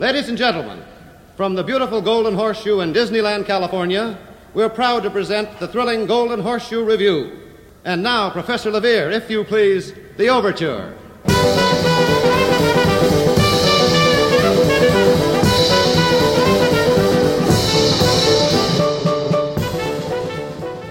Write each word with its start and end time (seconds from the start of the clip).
Ladies 0.00 0.28
and 0.28 0.38
gentlemen, 0.38 0.80
from 1.36 1.56
the 1.56 1.64
beautiful 1.64 2.00
Golden 2.00 2.36
Horseshoe 2.36 2.78
in 2.78 2.92
Disneyland, 2.92 3.46
California, 3.46 4.16
we're 4.54 4.68
proud 4.68 5.02
to 5.02 5.10
present 5.10 5.58
the 5.58 5.66
thrilling 5.66 6.06
Golden 6.06 6.38
Horseshoe 6.38 6.84
Revue. 6.84 7.36
And 7.84 8.00
now, 8.00 8.30
Professor 8.30 8.70
Levere, 8.70 9.10
if 9.10 9.28
you 9.28 9.42
please, 9.42 9.92
the 10.16 10.28
overture. 10.28 10.96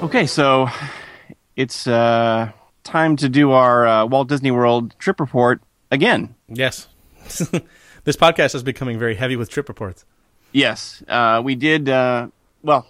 Okay, 0.03 0.27
so 0.27 0.67
it's 1.55 1.87
uh, 1.87 2.51
time 2.83 3.15
to 3.15 3.29
do 3.29 3.51
our 3.51 3.87
uh, 3.87 4.05
Walt 4.05 4.27
Disney 4.27 4.51
World 4.51 4.99
trip 4.99 5.21
report 5.21 5.61
again. 5.91 6.35
Yes. 6.49 6.89
this 8.07 8.15
podcast 8.15 8.55
is 8.55 8.63
becoming 8.63 8.97
very 8.97 9.15
heavy 9.15 9.35
with 9.35 9.49
trip 9.49 9.67
reports. 9.67 10.05
Yes, 10.53 11.03
uh, 11.09 11.41
we 11.43 11.55
did. 11.55 11.89
Uh, 11.89 12.29
well, 12.63 12.87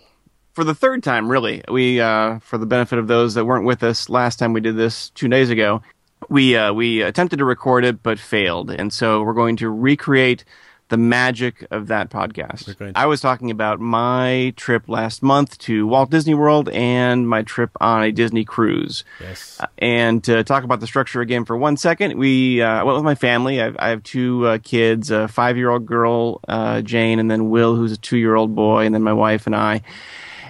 for 0.54 0.64
the 0.64 0.76
third 0.76 1.02
time, 1.02 1.28
really. 1.28 1.64
We, 1.68 2.00
uh, 2.00 2.38
for 2.38 2.60
the 2.60 2.68
benefit 2.68 3.00
of 3.00 3.08
those 3.08 3.34
that 3.34 3.44
weren't 3.44 3.66
with 3.66 3.82
us 3.82 4.10
last 4.10 4.38
time 4.38 4.54
we 4.54 4.62
did 4.62 4.78
this 4.78 5.10
two 5.10 5.28
days 5.28 5.50
ago, 5.50 5.82
we 6.30 6.56
uh, 6.56 6.72
we 6.72 7.02
attempted 7.02 7.38
to 7.38 7.46
record 7.46 7.84
it 7.84 8.04
but 8.04 8.20
failed, 8.20 8.70
and 8.70 8.94
so 8.94 9.24
we're 9.24 9.34
going 9.34 9.56
to 9.56 9.72
recreate 9.72 10.46
the 10.90 10.98
magic 10.98 11.68
of 11.72 11.88
that 11.88 12.10
podcast. 12.10 12.94
I 12.96 13.06
was 13.06 13.20
talking 13.22 13.52
about 13.52 13.80
my 13.80 14.54
trip 14.56 14.88
last 14.88 15.22
month 15.22 15.58
to 15.60 15.86
Walt 15.86 16.10
Disney 16.10 16.34
World 16.34 16.70
and 16.70 17.28
my 17.28 17.44
trip 17.44 17.72
on 17.82 18.04
a 18.04 18.12
Disney 18.12 18.46
cruise. 18.46 19.04
Yes. 19.20 19.58
Uh, 19.60 19.68
and 19.78 20.24
to 20.24 20.44
talk 20.44 20.64
about 20.64 20.80
the 20.80 20.88
structure 20.88 21.22
again 21.22 21.46
for 21.46 21.58
one 21.58 21.78
second, 21.78 22.18
we 22.18 22.62
uh, 22.62 22.86
went 22.86 22.96
with 22.96 23.06
my 23.06 23.16
family. 23.16 23.62
I 23.62 23.66
have, 23.66 23.76
I 23.80 23.90
have 23.90 24.04
two 24.04 24.48
uh, 24.48 24.58
kids, 24.64 25.12
a 25.12 25.28
five-year-old 25.28 25.86
girl, 25.86 26.40
uh, 26.48 26.82
Jane, 26.82 27.20
and 27.20 27.30
then 27.30 27.50
Will, 27.50 27.76
who's 27.76 27.92
a 27.92 27.98
two-year-old 27.98 28.56
boy, 28.56 28.86
and 28.86 28.96
then 28.96 29.04
my 29.04 29.14
wife 29.14 29.46
and 29.46 29.56
I. 29.56 29.82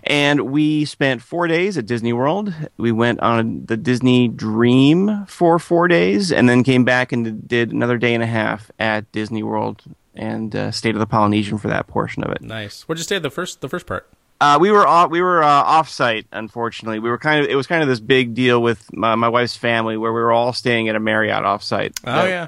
And 0.04 0.52
we 0.52 0.86
spent 0.86 1.22
four 1.22 1.48
days 1.48 1.78
at 1.78 1.86
Disney 1.86 2.14
World. 2.14 2.54
We 2.78 2.94
went 2.94 3.20
on 3.20 3.66
the 3.66 3.76
Disney 3.76 4.30
Dream 4.30 5.26
for 5.26 5.60
four 5.60 5.90
days, 5.90 6.32
and 6.32 6.48
then 6.48 6.64
came 6.64 6.86
back 6.86 7.12
and 7.12 7.46
did 7.46 7.74
another 7.74 7.98
day 7.98 8.14
and 8.14 8.24
a 8.24 8.28
half 8.28 8.72
at 8.80 9.12
Disney 9.12 9.44
World 9.44 9.84
and 10.18 10.56
uh, 10.56 10.72
stayed 10.72 10.96
at 10.96 11.00
the 11.00 11.06
Polynesian 11.08 11.58
for 11.58 11.68
that 11.70 11.88
portion 11.88 12.24
of 12.24 12.32
it. 12.32 12.42
Nice. 12.42 12.84
Where'd 12.84 12.98
you 13.00 13.04
stay 13.04 13.20
the 13.20 13.30
first 13.30 13.62
the 13.62 13.70
first 13.70 13.86
part? 13.88 14.10
Uh, 14.40 14.58
we 14.62 14.70
were 14.70 14.86
off, 14.86 15.10
we 15.10 15.20
were 15.22 15.42
uh, 15.42 15.48
off 15.48 15.90
site. 15.90 16.28
Unfortunately, 16.32 17.00
we 17.00 17.10
were 17.10 17.18
kind 17.18 17.44
of 17.44 17.50
it 17.50 17.56
was 17.56 17.66
kind 17.66 17.82
of 17.82 17.90
this 17.90 18.00
big 18.00 18.34
deal 18.36 18.62
with 18.62 18.94
my, 18.94 19.16
my 19.16 19.30
wife's 19.30 19.56
family 19.56 19.98
where 19.98 20.14
we 20.14 20.20
were 20.20 20.32
all 20.32 20.54
staying 20.54 20.90
at 20.90 20.96
a 20.96 21.00
Marriott 21.00 21.44
off 21.44 21.64
site. 21.64 21.98
Oh 22.06 22.26
yeah. 22.26 22.48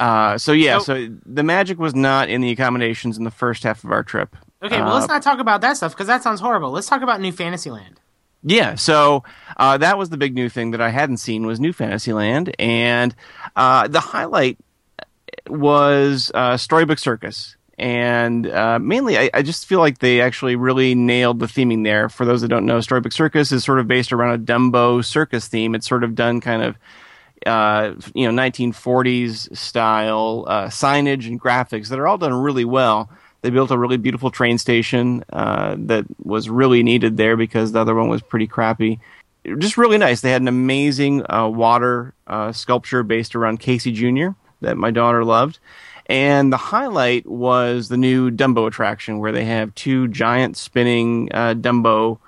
Uh, 0.00 0.38
so 0.38 0.52
yeah, 0.52 0.78
So- 0.78 0.94
so, 1.06 1.08
the 1.26 1.42
magic 1.42 1.78
was 1.78 1.94
not 1.94 2.28
in 2.28 2.40
the 2.40 2.50
accommodations 2.52 3.18
in 3.18 3.24
the 3.24 3.32
first 3.32 3.64
half 3.64 3.82
of 3.82 3.90
our 3.90 4.04
trip. 4.04 4.36
Okay, 4.62 4.78
well, 4.80 4.90
Uh, 4.90 4.94
let's 4.94 5.08
not 5.08 5.22
talk 5.22 5.40
about 5.40 5.60
that 5.62 5.76
stuff 5.76 5.92
because 5.92 6.06
that 6.06 6.22
sounds 6.22 6.40
horrible. 6.40 6.70
Let's 6.70 6.86
talk 6.88 7.02
about 7.02 7.20
New 7.20 7.32
Fantasyland. 7.32 7.98
Yeah, 8.44 8.76
so 8.76 9.24
uh, 9.56 9.78
that 9.78 9.98
was 9.98 10.10
the 10.10 10.16
big 10.16 10.36
new 10.36 10.48
thing 10.48 10.70
that 10.70 10.80
I 10.80 10.90
hadn't 10.90 11.16
seen 11.16 11.44
was 11.46 11.58
New 11.58 11.72
Fantasyland, 11.72 12.54
and 12.60 13.12
uh, 13.56 13.88
the 13.88 13.98
highlight 13.98 14.56
was 15.50 16.30
uh, 16.34 16.56
Storybook 16.56 16.98
Circus. 16.98 17.56
And 17.78 18.50
uh, 18.50 18.80
mainly, 18.80 19.16
I, 19.16 19.30
I 19.32 19.42
just 19.42 19.66
feel 19.66 19.78
like 19.78 19.98
they 19.98 20.20
actually 20.20 20.56
really 20.56 20.96
nailed 20.96 21.38
the 21.38 21.46
theming 21.46 21.84
there. 21.84 22.08
For 22.08 22.24
those 22.24 22.40
that 22.40 22.48
don't 22.48 22.66
know, 22.66 22.80
Storybook 22.80 23.12
Circus 23.12 23.52
is 23.52 23.62
sort 23.64 23.78
of 23.78 23.86
based 23.86 24.12
around 24.12 24.34
a 24.34 24.38
Dumbo 24.38 25.04
circus 25.04 25.46
theme. 25.46 25.76
It's 25.76 25.88
sort 25.88 26.02
of 26.02 26.16
done 26.16 26.40
kind 26.40 26.62
of, 26.62 26.76
uh, 27.46 27.94
you 28.14 28.30
know, 28.30 28.42
1940s 28.42 29.56
style 29.56 30.44
uh, 30.48 30.66
signage 30.66 31.28
and 31.28 31.40
graphics 31.40 31.88
that 31.88 32.00
are 32.00 32.08
all 32.08 32.18
done 32.18 32.34
really 32.34 32.64
well. 32.64 33.10
They 33.42 33.50
built 33.50 33.70
a 33.70 33.78
really 33.78 33.96
beautiful 33.96 34.32
train 34.32 34.58
station 34.58 35.24
uh, 35.32 35.76
that 35.78 36.04
was 36.20 36.50
really 36.50 36.82
needed 36.82 37.16
there 37.16 37.36
because 37.36 37.70
the 37.70 37.80
other 37.80 37.94
one 37.94 38.08
was 38.08 38.22
pretty 38.22 38.48
crappy. 38.48 38.98
Just 39.58 39.78
really 39.78 39.98
nice. 39.98 40.20
They 40.20 40.32
had 40.32 40.42
an 40.42 40.48
amazing 40.48 41.24
uh, 41.30 41.46
water 41.46 42.12
uh, 42.26 42.50
sculpture 42.50 43.04
based 43.04 43.36
around 43.36 43.60
Casey 43.60 43.92
Jr. 43.92 44.30
that 44.60 44.76
my 44.76 44.90
daughter 44.90 45.24
loved. 45.24 45.58
And 46.06 46.52
the 46.52 46.56
highlight 46.56 47.26
was 47.26 47.88
the 47.88 47.98
new 47.98 48.30
Dumbo 48.30 48.66
attraction 48.66 49.18
where 49.18 49.32
they 49.32 49.44
have 49.44 49.74
two 49.74 50.08
giant 50.08 50.56
spinning 50.56 51.28
uh, 51.32 51.54
Dumbo 51.54 52.18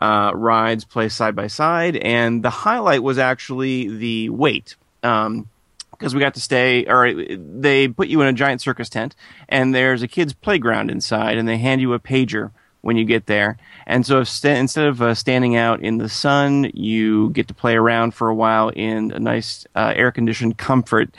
uh, 0.00 0.32
rides 0.34 0.84
placed 0.84 1.16
side 1.16 1.36
by 1.36 1.46
side. 1.46 1.96
And 1.96 2.42
the 2.42 2.50
highlight 2.50 3.02
was 3.02 3.18
actually 3.18 3.88
the 3.88 4.28
wait. 4.30 4.76
Um, 5.02 5.48
because 5.92 6.16
we 6.16 6.20
got 6.20 6.34
to 6.34 6.40
stay, 6.40 6.84
or 6.86 7.14
they 7.14 7.86
put 7.86 8.08
you 8.08 8.20
in 8.22 8.26
a 8.26 8.32
giant 8.32 8.60
circus 8.60 8.88
tent, 8.88 9.14
and 9.48 9.72
there's 9.72 10.02
a 10.02 10.08
kid's 10.08 10.32
playground 10.32 10.90
inside, 10.90 11.38
and 11.38 11.46
they 11.46 11.58
hand 11.58 11.80
you 11.80 11.92
a 11.92 12.00
pager 12.00 12.50
when 12.80 12.96
you 12.96 13.04
get 13.04 13.26
there. 13.26 13.56
And 13.86 14.04
so 14.04 14.24
sta 14.24 14.50
instead 14.50 14.86
of 14.86 15.00
uh, 15.00 15.14
standing 15.14 15.54
out 15.54 15.80
in 15.80 15.98
the 15.98 16.08
sun, 16.08 16.72
you 16.74 17.30
get 17.30 17.46
to 17.48 17.54
play 17.54 17.76
around 17.76 18.14
for 18.14 18.28
a 18.28 18.34
while 18.34 18.70
in 18.70 19.12
a 19.12 19.20
nice 19.20 19.64
uh, 19.76 19.92
air 19.94 20.10
conditioned 20.10 20.58
comfort. 20.58 21.14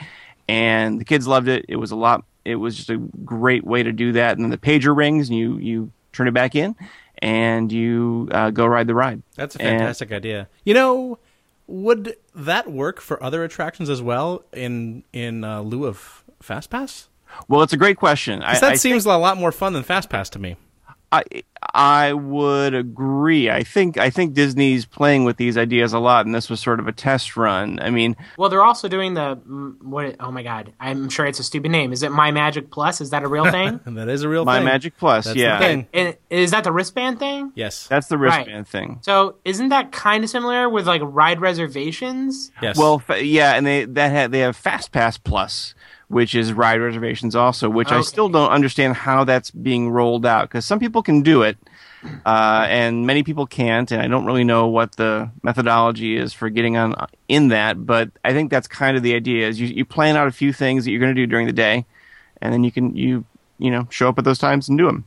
And 0.47 0.99
the 0.99 1.05
kids 1.05 1.27
loved 1.27 1.47
it. 1.47 1.65
It 1.69 1.77
was 1.77 1.91
a 1.91 1.95
lot. 1.95 2.25
It 2.45 2.55
was 2.55 2.75
just 2.75 2.89
a 2.89 2.97
great 2.97 3.63
way 3.63 3.83
to 3.83 3.91
do 3.91 4.11
that. 4.13 4.35
And 4.37 4.43
then 4.43 4.49
the 4.51 4.57
pager 4.57 4.95
rings, 4.95 5.29
and 5.29 5.37
you 5.37 5.57
you 5.57 5.91
turn 6.11 6.27
it 6.27 6.33
back 6.33 6.55
in, 6.55 6.75
and 7.19 7.71
you 7.71 8.27
uh, 8.31 8.49
go 8.51 8.65
ride 8.65 8.87
the 8.87 8.95
ride. 8.95 9.21
That's 9.35 9.55
a 9.55 9.61
And- 9.61 9.79
fantastic 9.79 10.11
idea. 10.11 10.47
You 10.65 10.73
know, 10.73 11.19
would 11.67 12.17
that 12.35 12.69
work 12.71 12.99
for 12.99 13.21
other 13.23 13.43
attractions 13.43 13.89
as 13.89 14.01
well 14.01 14.43
in 14.51 15.03
in 15.13 15.43
uh, 15.43 15.61
lieu 15.61 15.85
of 15.85 16.23
FastPass? 16.43 17.07
well, 17.47 17.61
it's 17.63 17.73
a 17.73 17.77
great 17.77 17.97
question. 17.97 18.43
I, 18.43 18.59
that 18.59 18.73
I 18.73 18.75
seems 18.75 19.05
a 19.05 19.17
lot 19.17 19.37
more 19.37 19.51
fun 19.51 19.73
than 19.73 19.83
FastPass 19.83 20.29
to 20.31 20.39
me. 20.39 20.55
I 21.13 21.23
I 21.75 22.11
would 22.13 22.73
agree. 22.73 23.49
I 23.49 23.63
think 23.63 23.97
I 23.97 24.09
think 24.09 24.33
Disney's 24.33 24.85
playing 24.85 25.23
with 25.23 25.37
these 25.37 25.57
ideas 25.57 25.93
a 25.93 25.99
lot, 25.99 26.25
and 26.25 26.33
this 26.35 26.49
was 26.49 26.59
sort 26.59 26.79
of 26.79 26.87
a 26.87 26.91
test 26.91 27.37
run. 27.37 27.79
I 27.81 27.89
mean, 27.89 28.15
Well, 28.37 28.49
they're 28.49 28.63
also 28.63 28.87
doing 28.89 29.13
the 29.13 29.35
what? 29.81 30.15
Oh 30.19 30.31
my 30.31 30.43
God, 30.43 30.73
I'm 30.79 31.07
sure 31.09 31.25
it's 31.25 31.39
a 31.39 31.43
stupid 31.43 31.71
name. 31.71 31.93
Is 31.93 32.03
it 32.03 32.11
My 32.11 32.31
Magic 32.31 32.69
Plus? 32.71 32.99
Is 32.99 33.11
that 33.11 33.23
a 33.23 33.27
real 33.27 33.49
thing? 33.49 33.79
That 33.85 34.09
is 34.09 34.23
a 34.23 34.29
real 34.29 34.41
thing. 34.41 34.45
My 34.47 34.57
thing. 34.57 34.65
Magic 34.65 34.97
Plus, 34.97 35.25
That's 35.25 35.37
yeah, 35.37 35.59
thing. 35.59 35.87
and 35.93 36.17
is 36.29 36.51
that 36.51 36.63
the 36.63 36.71
wristband 36.71 37.19
thing? 37.19 37.51
Yes. 37.55 37.87
that's 37.87 38.07
the 38.07 38.17
Right. 38.17 38.39
wristband 38.39 38.67
thing. 38.67 38.99
So 39.01 39.35
isn't 39.45 39.69
that 39.69 39.91
kind 39.91 40.23
of 40.23 40.29
similar 40.29 40.67
with 40.67 40.85
like 40.87 41.01
ride 41.03 41.39
reservations? 41.41 42.51
yes. 42.61 42.77
Well, 42.77 42.99
fa- 42.99 43.23
yeah, 43.23 43.53
and 43.53 43.65
they 43.65 43.85
that 43.85 44.11
ha- 44.11 44.27
they 44.27 44.39
have 44.39 44.55
Fast 44.55 44.91
Pass 44.91 45.17
Plus, 45.17 45.75
which 46.07 46.35
is 46.35 46.53
ride 46.53 46.81
reservations 46.81 47.35
also, 47.35 47.69
which 47.69 47.91
I 47.91 48.01
still 48.01 48.29
don't 48.29 48.51
understand 48.51 48.95
how 48.95 49.23
that's 49.23 49.51
being 49.51 49.89
rolled 49.89 50.25
out 50.25 50.49
because 50.49 50.65
some 50.65 50.79
people 50.79 51.01
can 51.03 51.21
do 51.21 51.41
it. 51.41 51.57
Uh, 52.25 52.65
and 52.69 53.07
many 53.07 53.23
people 53.23 53.47
can't, 53.47 53.89
and 53.89 54.01
I 54.01 54.07
don't 54.07 54.25
really 54.25 54.43
know 54.43 54.67
what 54.67 54.97
the 54.97 55.31
methodology 55.41 56.17
is 56.17 56.33
for 56.33 56.49
getting 56.49 56.75
on 56.75 56.93
in 57.29 57.47
that. 57.47 57.85
But 57.85 58.11
I 58.25 58.33
think 58.33 58.51
that's 58.51 58.67
kind 58.67 58.97
of 58.97 59.03
the 59.03 59.15
idea: 59.15 59.47
is 59.47 59.59
you, 59.59 59.67
you 59.67 59.85
plan 59.85 60.17
out 60.17 60.27
a 60.27 60.31
few 60.31 60.51
things 60.51 60.83
that 60.83 60.91
you're 60.91 60.99
going 60.99 61.15
to 61.15 61.21
do 61.21 61.25
during 61.25 61.47
the 61.47 61.53
day, 61.53 61.85
and 62.41 62.53
then 62.53 62.65
you 62.65 62.71
can 62.73 62.95
you 62.95 63.23
you 63.57 63.71
know 63.71 63.87
show 63.89 64.09
up 64.09 64.19
at 64.19 64.25
those 64.25 64.37
times 64.37 64.67
and 64.67 64.77
do 64.77 64.85
them. 64.85 65.05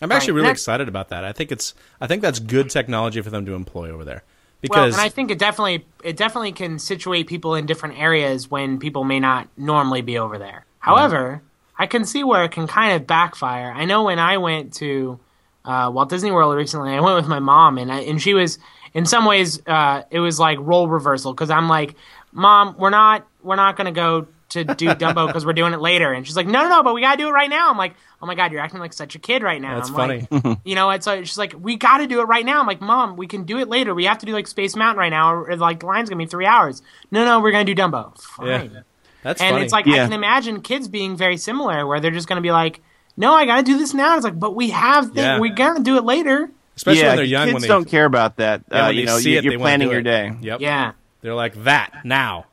I'm 0.00 0.10
actually 0.10 0.32
really 0.32 0.48
excited 0.52 0.88
about 0.88 1.10
that. 1.10 1.22
I 1.22 1.32
think 1.32 1.52
it's 1.52 1.74
I 2.00 2.06
think 2.06 2.22
that's 2.22 2.38
good 2.40 2.70
technology 2.70 3.20
for 3.20 3.30
them 3.30 3.44
to 3.46 3.54
employ 3.54 3.90
over 3.90 4.04
there. 4.04 4.24
Well, 4.70 4.84
and 4.84 4.94
I 4.94 5.08
think 5.08 5.30
it 5.30 5.38
definitely 5.38 5.84
it 6.04 6.16
definitely 6.16 6.52
can 6.52 6.78
situate 6.78 7.26
people 7.26 7.54
in 7.54 7.66
different 7.66 7.98
areas 7.98 8.50
when 8.50 8.78
people 8.78 9.04
may 9.04 9.18
not 9.20 9.48
normally 9.56 10.02
be 10.02 10.18
over 10.18 10.38
there. 10.38 10.64
However, 10.78 11.42
I 11.78 11.86
can 11.86 12.04
see 12.04 12.22
where 12.22 12.44
it 12.44 12.52
can 12.52 12.66
kind 12.66 12.94
of 12.94 13.06
backfire. 13.06 13.72
I 13.72 13.84
know 13.84 14.04
when 14.04 14.18
I 14.18 14.36
went 14.36 14.74
to 14.74 15.18
uh, 15.64 15.90
Walt 15.92 16.08
Disney 16.08 16.30
World 16.30 16.54
recently, 16.56 16.92
I 16.92 17.00
went 17.00 17.16
with 17.16 17.28
my 17.28 17.38
mom, 17.38 17.78
and 17.78 17.92
I, 17.92 18.00
and 18.00 18.20
she 18.20 18.34
was 18.34 18.58
in 18.94 19.06
some 19.06 19.24
ways 19.24 19.60
uh, 19.66 20.02
it 20.10 20.20
was 20.20 20.38
like 20.38 20.58
role 20.60 20.88
reversal 20.88 21.32
because 21.32 21.50
I'm 21.50 21.68
like, 21.68 21.96
Mom, 22.32 22.76
we're 22.78 22.90
not 22.90 23.26
we're 23.42 23.56
not 23.56 23.76
gonna 23.76 23.92
go 23.92 24.26
to 24.52 24.64
do 24.64 24.86
Dumbo 24.88 25.26
because 25.26 25.44
we're 25.44 25.52
doing 25.52 25.72
it 25.74 25.80
later, 25.80 26.12
and 26.12 26.26
she's 26.26 26.36
like, 26.36 26.46
No, 26.46 26.62
no, 26.62 26.68
no, 26.68 26.82
but 26.82 26.94
we 26.94 27.00
gotta 27.00 27.18
do 27.18 27.28
it 27.28 27.32
right 27.32 27.50
now. 27.50 27.70
I'm 27.70 27.76
like, 27.76 27.94
Oh 28.22 28.26
my 28.26 28.34
God, 28.34 28.52
you're 28.52 28.60
acting 28.60 28.80
like 28.80 28.92
such 28.92 29.14
a 29.14 29.18
kid 29.18 29.42
right 29.42 29.60
now. 29.60 29.76
That's 29.76 29.88
I'm 29.90 29.94
funny. 29.94 30.26
Like, 30.30 30.58
you 30.64 30.74
know, 30.74 30.90
it's 30.90 31.06
like 31.06 31.26
she's 31.26 31.36
like, 31.38 31.54
we 31.58 31.76
got 31.76 31.98
to 31.98 32.06
do 32.06 32.20
it 32.20 32.24
right 32.24 32.44
now. 32.46 32.60
I'm 32.60 32.66
like, 32.66 32.80
Mom, 32.80 33.16
we 33.16 33.26
can 33.26 33.44
do 33.44 33.58
it 33.58 33.68
later. 33.68 33.94
We 33.94 34.04
have 34.04 34.18
to 34.18 34.26
do 34.26 34.32
like 34.32 34.46
Space 34.46 34.76
Mountain 34.76 34.98
right 34.98 35.08
now, 35.10 35.32
or, 35.34 35.50
or, 35.50 35.56
like 35.56 35.80
the 35.80 35.86
line's 35.86 36.08
gonna 36.08 36.22
be 36.22 36.26
three 36.26 36.46
hours. 36.46 36.82
No, 37.10 37.24
no, 37.24 37.40
we're 37.40 37.52
gonna 37.52 37.64
do 37.64 37.74
Dumbo. 37.74 38.16
Fine. 38.20 38.46
yeah, 38.46 38.80
that's 39.22 39.40
and 39.40 39.54
funny. 39.54 39.64
it's 39.64 39.72
like 39.72 39.86
Yeah. 39.86 39.94
I 39.94 40.04
can 40.04 40.12
imagine 40.12 40.60
kids 40.62 40.88
being 40.88 41.16
very 41.16 41.36
similar, 41.36 41.86
where 41.86 42.00
they're 42.00 42.10
just 42.10 42.28
gonna 42.28 42.40
be 42.40 42.52
like, 42.52 42.80
No, 43.16 43.34
I 43.34 43.44
gotta 43.46 43.62
do 43.62 43.76
this 43.78 43.92
now. 43.94 44.14
It's 44.16 44.24
like, 44.24 44.38
but 44.38 44.54
we 44.54 44.70
have, 44.70 45.12
thi- 45.12 45.20
Yeah. 45.20 45.40
we're 45.40 45.54
gonna 45.54 45.80
do 45.80 45.96
it 45.96 46.04
later. 46.04 46.50
especially 46.76 47.00
yeah, 47.02 47.08
when 47.08 47.16
they're 47.16 47.24
young. 47.26 47.44
kids 47.46 47.54
when 47.54 47.62
they 47.62 47.68
don't 47.68 47.84
care 47.88 48.04
about 48.04 48.36
that. 48.36 48.62
yeah, 48.70 48.86
uh, 48.86 48.90
you 48.90 49.04
know, 49.06 49.18
see 49.18 49.32
you, 49.32 49.38
it, 49.38 49.44
you're 49.44 49.54
they 49.54 49.58
planning 49.58 49.90
your 49.90 50.02
day. 50.02 50.32
Yep. 50.40 50.60
Yeah. 50.60 50.92
They're 51.22 51.34
like 51.34 51.54
that 51.64 52.04
now. 52.04 52.46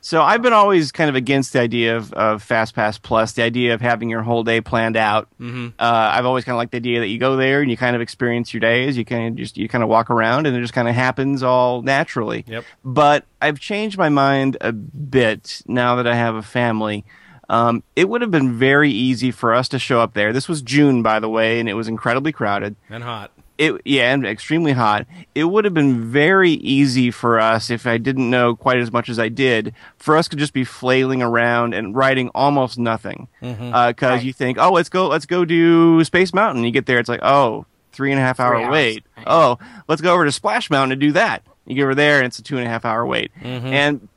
So 0.00 0.22
I've 0.22 0.42
been 0.42 0.52
always 0.52 0.92
kind 0.92 1.10
of 1.10 1.16
against 1.16 1.52
the 1.52 1.60
idea 1.60 1.96
of, 1.96 2.12
of 2.12 2.42
Fast 2.42 2.74
Pass 2.74 2.98
Plus, 2.98 3.32
the 3.32 3.42
idea 3.42 3.74
of 3.74 3.80
having 3.80 4.08
your 4.08 4.22
whole 4.22 4.44
day 4.44 4.60
planned 4.60 4.96
out. 4.96 5.28
Mm-hmm. 5.40 5.68
Uh, 5.78 6.10
I've 6.12 6.26
always 6.26 6.44
kind 6.44 6.54
of 6.54 6.58
liked 6.58 6.72
the 6.72 6.78
idea 6.78 7.00
that 7.00 7.08
you 7.08 7.18
go 7.18 7.36
there 7.36 7.60
and 7.60 7.70
you 7.70 7.76
kind 7.76 7.96
of 7.96 8.02
experience 8.02 8.52
your 8.52 8.60
days. 8.60 8.96
You 8.96 9.04
kind 9.04 9.28
of 9.28 9.36
just 9.36 9.56
you 9.56 9.68
kind 9.68 9.82
of 9.82 9.90
walk 9.90 10.10
around 10.10 10.46
and 10.46 10.56
it 10.56 10.60
just 10.60 10.74
kind 10.74 10.88
of 10.88 10.94
happens 10.94 11.42
all 11.42 11.82
naturally. 11.82 12.44
Yep. 12.46 12.64
But 12.84 13.24
I've 13.40 13.58
changed 13.58 13.98
my 13.98 14.08
mind 14.08 14.56
a 14.60 14.72
bit 14.72 15.62
now 15.66 15.96
that 15.96 16.06
I 16.06 16.14
have 16.14 16.34
a 16.34 16.42
family. 16.42 17.04
Um, 17.48 17.82
it 17.96 18.08
would 18.08 18.20
have 18.20 18.30
been 18.30 18.58
very 18.58 18.90
easy 18.90 19.30
for 19.30 19.54
us 19.54 19.68
to 19.70 19.78
show 19.78 20.00
up 20.00 20.12
there. 20.12 20.32
This 20.32 20.48
was 20.48 20.60
June, 20.60 21.02
by 21.02 21.18
the 21.18 21.30
way, 21.30 21.60
and 21.60 21.68
it 21.68 21.74
was 21.74 21.88
incredibly 21.88 22.30
crowded. 22.30 22.76
And 22.90 23.02
hot. 23.02 23.30
It 23.58 23.80
yeah, 23.84 24.12
and 24.14 24.24
extremely 24.24 24.70
hot. 24.72 25.06
It 25.34 25.44
would 25.44 25.64
have 25.64 25.74
been 25.74 26.04
very 26.10 26.52
easy 26.52 27.10
for 27.10 27.40
us 27.40 27.70
if 27.70 27.86
I 27.86 27.98
didn't 27.98 28.30
know 28.30 28.54
quite 28.54 28.78
as 28.78 28.92
much 28.92 29.08
as 29.08 29.18
I 29.18 29.28
did, 29.28 29.74
for 29.96 30.16
us 30.16 30.28
to 30.28 30.36
just 30.36 30.52
be 30.52 30.62
flailing 30.64 31.22
around 31.22 31.74
and 31.74 31.94
riding 31.94 32.28
almost 32.36 32.78
nothing. 32.78 33.26
Mm-hmm. 33.42 33.74
Uh, 33.74 33.88
because 33.88 34.18
Right. 34.18 34.24
you 34.24 34.32
think, 34.32 34.58
oh, 34.58 34.70
let's 34.72 34.88
go, 34.88 35.08
let's 35.08 35.26
go 35.26 35.44
do 35.44 36.04
Space 36.04 36.32
Mountain. 36.32 36.62
You 36.62 36.70
get 36.70 36.86
there, 36.86 37.00
it's 37.00 37.08
like, 37.08 37.22
oh, 37.24 37.66
three 37.92 38.12
and 38.12 38.20
a 38.20 38.22
half 38.22 38.38
hour 38.38 38.70
wait. 38.70 39.04
Right. 39.16 39.26
Oh, 39.26 39.58
let's 39.88 40.00
go 40.00 40.14
over 40.14 40.24
to 40.24 40.30
Splash 40.30 40.70
Mountain 40.70 40.92
and 40.92 41.00
do 41.00 41.12
that. 41.12 41.42
You 41.66 41.74
get 41.74 41.82
over 41.82 41.96
there, 41.96 42.18
and 42.18 42.26
it's 42.26 42.38
a 42.38 42.42
two 42.44 42.58
and 42.58 42.66
a 42.66 42.70
half 42.70 42.84
hour 42.84 43.04
wait. 43.04 43.32
Mm-hmm. 43.42 43.66
And 43.66 44.08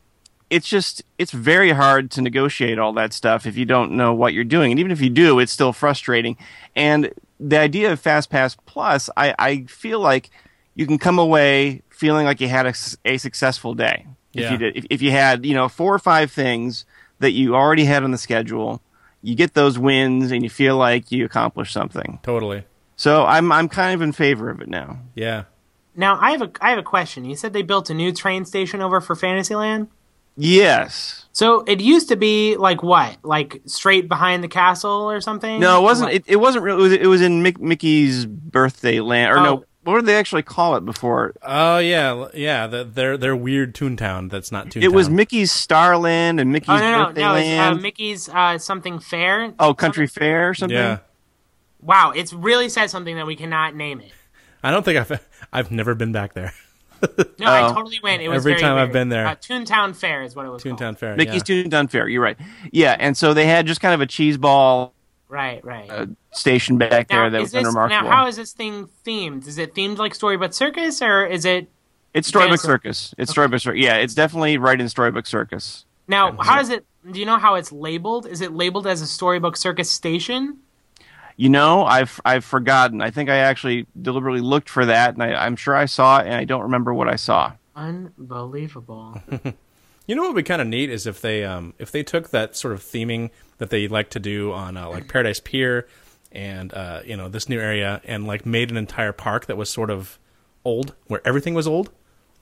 it's 0.52 0.68
just 0.68 1.02
it's 1.18 1.32
very 1.32 1.72
hard 1.72 2.12
to 2.12 2.22
negotiate 2.22 2.78
all 2.78 2.94
that 2.94 3.14
stuff 3.14 3.46
if 3.48 3.58
you 3.58 3.66
don't 3.66 3.94
know 3.94 4.14
what 4.14 4.34
you're 4.34 4.44
doing 4.44 4.70
and 4.72 4.80
even 4.82 4.92
if 4.92 5.00
you 5.00 5.10
do 5.10 5.40
it's 5.40 5.50
still 5.54 5.72
frustrating 5.72 6.36
and 6.76 7.10
the 7.44 7.58
idea 7.60 7.92
of 7.92 8.00
fast 8.00 8.30
pass 8.30 8.56
plus 8.68 9.10
i, 9.18 9.34
I 9.40 9.64
feel 9.64 10.00
like 10.00 10.30
you 10.76 10.86
can 10.86 10.98
come 11.00 11.18
away 11.20 11.82
feeling 11.90 12.26
like 12.26 12.40
you 12.40 12.48
had 12.48 12.66
a 12.68 13.18
successful 13.18 13.74
day 13.74 14.06
if 14.34 14.42
Yeah. 14.44 14.52
you 14.52 14.58
did 14.58 14.78
if, 14.78 14.86
if 14.90 15.02
you 15.02 15.12
had 15.12 15.46
you 15.46 15.54
know 15.56 15.68
four 15.68 15.94
or 15.94 16.00
five 16.00 16.32
things 16.32 16.86
that 17.20 17.32
you 17.32 17.56
already 17.56 17.86
had 17.86 18.04
on 18.04 18.12
the 18.12 18.18
schedule 18.18 18.82
you 19.24 19.36
get 19.36 19.54
those 19.56 19.78
wins 19.80 20.32
and 20.32 20.44
you 20.44 20.50
feel 20.50 20.78
like 20.78 21.12
you 21.12 21.26
accomplished 21.26 21.74
something 21.74 22.20
Totally. 22.24 22.64
so 22.96 23.26
i'm 23.26 23.52
i'm 23.52 23.68
kind 23.68 23.94
of 23.96 24.02
in 24.02 24.12
favor 24.12 24.50
of 24.50 24.62
it 24.62 24.70
now 24.70 25.00
Yeah. 25.16 25.44
Now 25.94 26.18
I 26.22 26.32
have 26.32 26.42
a 26.42 26.50
I 26.62 26.70
have 26.70 26.80
a 26.80 26.84
question. 26.84 27.26
You 27.26 27.36
said 27.36 27.52
they 27.52 27.64
built 27.64 27.90
a 27.90 27.94
new 27.94 28.14
train 28.14 28.46
station 28.46 28.80
over 28.82 29.02
for 29.02 29.14
Fantasyland. 29.14 29.90
Yes 30.38 31.26
So 31.34 31.62
it 31.68 31.80
used 31.82 32.10
to 32.10 32.16
be 32.16 32.56
like 32.58 32.84
what? 32.84 33.18
Like 33.24 33.62
straight 33.66 34.08
behind 34.10 34.44
the 34.44 34.48
castle 34.48 35.10
or 35.10 35.22
something? 35.22 35.60
No, 35.60 35.80
it 35.80 35.84
wasn't. 35.84 36.12
It, 36.14 36.24
it 36.28 36.36
wasn't 36.38 36.64
really. 36.66 36.80
It 36.80 36.84
was, 36.84 36.94
it 36.94 37.08
was 37.08 37.22
in 37.22 37.44
Mick, 37.44 37.60
Mickey's 37.60 38.26
birthday 38.26 39.00
land, 39.00 39.32
or 39.34 39.38
Oh. 39.40 39.44
no? 39.44 39.66
What 39.84 39.96
did 39.96 40.06
they 40.06 40.16
actually 40.16 40.44
call 40.44 40.76
it 40.76 40.86
before? 40.86 41.34
Oh 41.42 41.80
yeah, 41.80 42.10
l- 42.10 42.30
yeah. 42.36 42.68
The, 42.68 42.84
their 42.84 43.18
their 43.18 43.36
weird 43.36 43.74
Toontown. 43.74 44.30
That's 44.30 44.52
not 44.52 44.68
Toontown. 44.68 44.84
It 44.84 44.94
was 44.94 45.10
Mickey's 45.10 45.52
Starland 45.52 46.40
and 46.40 46.52
Mickey's 46.52 46.70
Oh 46.70 46.78
no 46.78 46.92
no 46.92 47.06
birthday 47.08 47.22
no! 47.22 47.36
It's 47.36 47.78
uh. 47.80 47.82
Mickey's 47.82 48.30
uh, 48.30 48.58
something 48.60 49.00
fair. 49.00 49.54
oh, 49.58 49.74
Country 49.74 50.06
Fair 50.06 50.50
or 50.50 50.54
something. 50.54 50.78
Yeah. 50.78 51.00
Wow, 51.82 52.12
it's 52.16 52.32
really 52.32 52.70
said 52.70 52.92
something 52.92 53.16
that 53.16 53.26
we 53.26 53.36
cannot 53.36 53.74
name 53.76 54.02
it. 54.02 54.12
I 54.62 54.70
don't 54.70 54.84
think 54.86 55.00
I've 55.00 55.20
I've 55.52 55.72
never 55.72 55.96
been 55.96 56.12
back 56.12 56.34
there. 56.34 56.54
No, 57.40 57.48
I 57.48 57.64
Oh. 57.70 57.74
totally 57.74 58.00
went. 58.04 58.22
It 58.22 58.30
was 58.30 58.38
Every 58.38 58.54
very 58.54 58.62
time 58.62 58.78
I've 58.78 58.92
been 58.92 59.10
there. 59.10 59.26
Uh, 59.28 59.36
Toontown 59.36 59.96
Fair 59.96 60.24
is 60.24 60.36
what 60.36 60.46
it 60.46 60.50
was. 60.50 60.64
Toontown 60.64 60.78
called. 60.80 61.00
Fair. 61.00 61.16
Mickey's 61.16 61.44
yeah. 61.48 61.64
Toontown 61.64 61.90
Fair. 61.90 62.08
You're 62.08 62.22
right. 62.22 62.38
Yeah, 62.72 62.96
and 63.00 63.18
so 63.18 63.34
they 63.34 63.46
had 63.46 63.66
just 63.68 63.82
kind 63.82 63.94
of 63.94 64.02
a 64.02 64.06
cheese 64.06 64.38
ball 64.38 64.94
Right, 65.30 65.64
right. 65.64 65.90
uh, 65.90 66.06
station 66.34 66.78
back 66.78 67.10
now, 67.10 67.22
there 67.22 67.30
that 67.32 67.42
was 67.42 67.52
this, 67.52 67.60
unremarkable. 67.66 68.10
now, 68.10 68.16
how 68.16 68.28
is 68.28 68.36
this 68.36 68.52
thing 68.54 68.90
themed? 69.06 69.48
Is 69.48 69.58
it 69.58 69.74
themed 69.74 69.98
like 69.98 70.14
Storybook 70.14 70.54
Circus, 70.54 71.02
or 71.02 71.26
is 71.26 71.46
it 71.46 71.70
it's 72.14 72.28
Storybook 72.28 72.60
Fantasy- 72.60 72.68
Circus. 72.68 73.16
It's 73.18 73.32
Storybook 73.32 73.62
Circus. 73.62 73.80
Yeah, 73.82 73.96
it's 73.96 74.14
definitely 74.14 74.58
right 74.58 74.80
in 74.80 74.90
Storybook 74.90 75.26
Circus. 75.26 75.86
now? 76.08 76.36
How 76.40 76.58
does 76.58 76.70
it? 76.70 76.86
Do 77.10 77.20
you 77.20 77.26
know 77.26 77.38
how 77.38 77.56
it's 77.56 77.72
labeled? 77.72 78.28
Is 78.28 78.42
it 78.42 78.52
labeled 78.52 78.86
as 78.86 79.02
a 79.02 79.08
Storybook 79.08 79.56
Circus 79.58 79.90
station? 79.90 80.58
You 81.42 81.50
know, 81.50 81.86
I've 81.86 82.22
I've 82.24 82.46
forgotten. 82.46 83.02
I 83.02 83.10
think 83.10 83.28
I 83.28 83.38
actually 83.38 83.88
deliberately 84.00 84.42
looked 84.42 84.70
for 84.70 84.86
that, 84.86 85.16
and 85.16 85.24
I, 85.24 85.34
I'm 85.44 85.56
sure 85.56 85.76
I 85.76 85.86
saw 85.86 86.20
it, 86.20 86.26
and 86.28 86.36
I 86.36 86.46
don't 86.46 86.62
remember 86.62 86.94
what 86.94 87.08
I 87.08 87.16
saw. 87.16 87.54
Unbelievable. 87.76 89.20
You 90.08 90.16
know 90.16 90.24
what 90.24 90.30
would 90.34 90.44
be 90.44 90.48
kind 90.48 90.62
of 90.62 90.68
neat 90.68 90.90
is 90.90 91.08
if 91.08 91.22
they 91.22 91.46
um 91.46 91.74
if 91.78 91.92
they 91.92 92.04
took 92.04 92.32
that 92.32 92.56
sort 92.58 92.74
of 92.74 92.82
theming 92.82 93.30
that 93.60 93.70
they 93.70 93.88
like 93.88 94.10
to 94.10 94.20
do 94.20 94.52
on 94.52 94.76
uh, 94.76 94.90
like 94.90 95.08
Paradise 95.08 95.40
Pier 95.40 95.88
and 96.32 96.74
uh, 96.74 97.02
you 97.06 97.16
know 97.16 97.30
this 97.30 97.48
new 97.48 97.60
area 97.60 98.02
and 98.04 98.28
like 98.28 98.46
made 98.46 98.72
an 98.72 98.78
entire 98.78 99.14
park 99.14 99.46
that 99.46 99.56
was 99.58 99.70
sort 99.70 99.90
of 99.90 100.20
old 100.66 100.96
where 101.08 101.22
everything 101.24 101.54
was 101.54 101.66
old. 101.68 101.92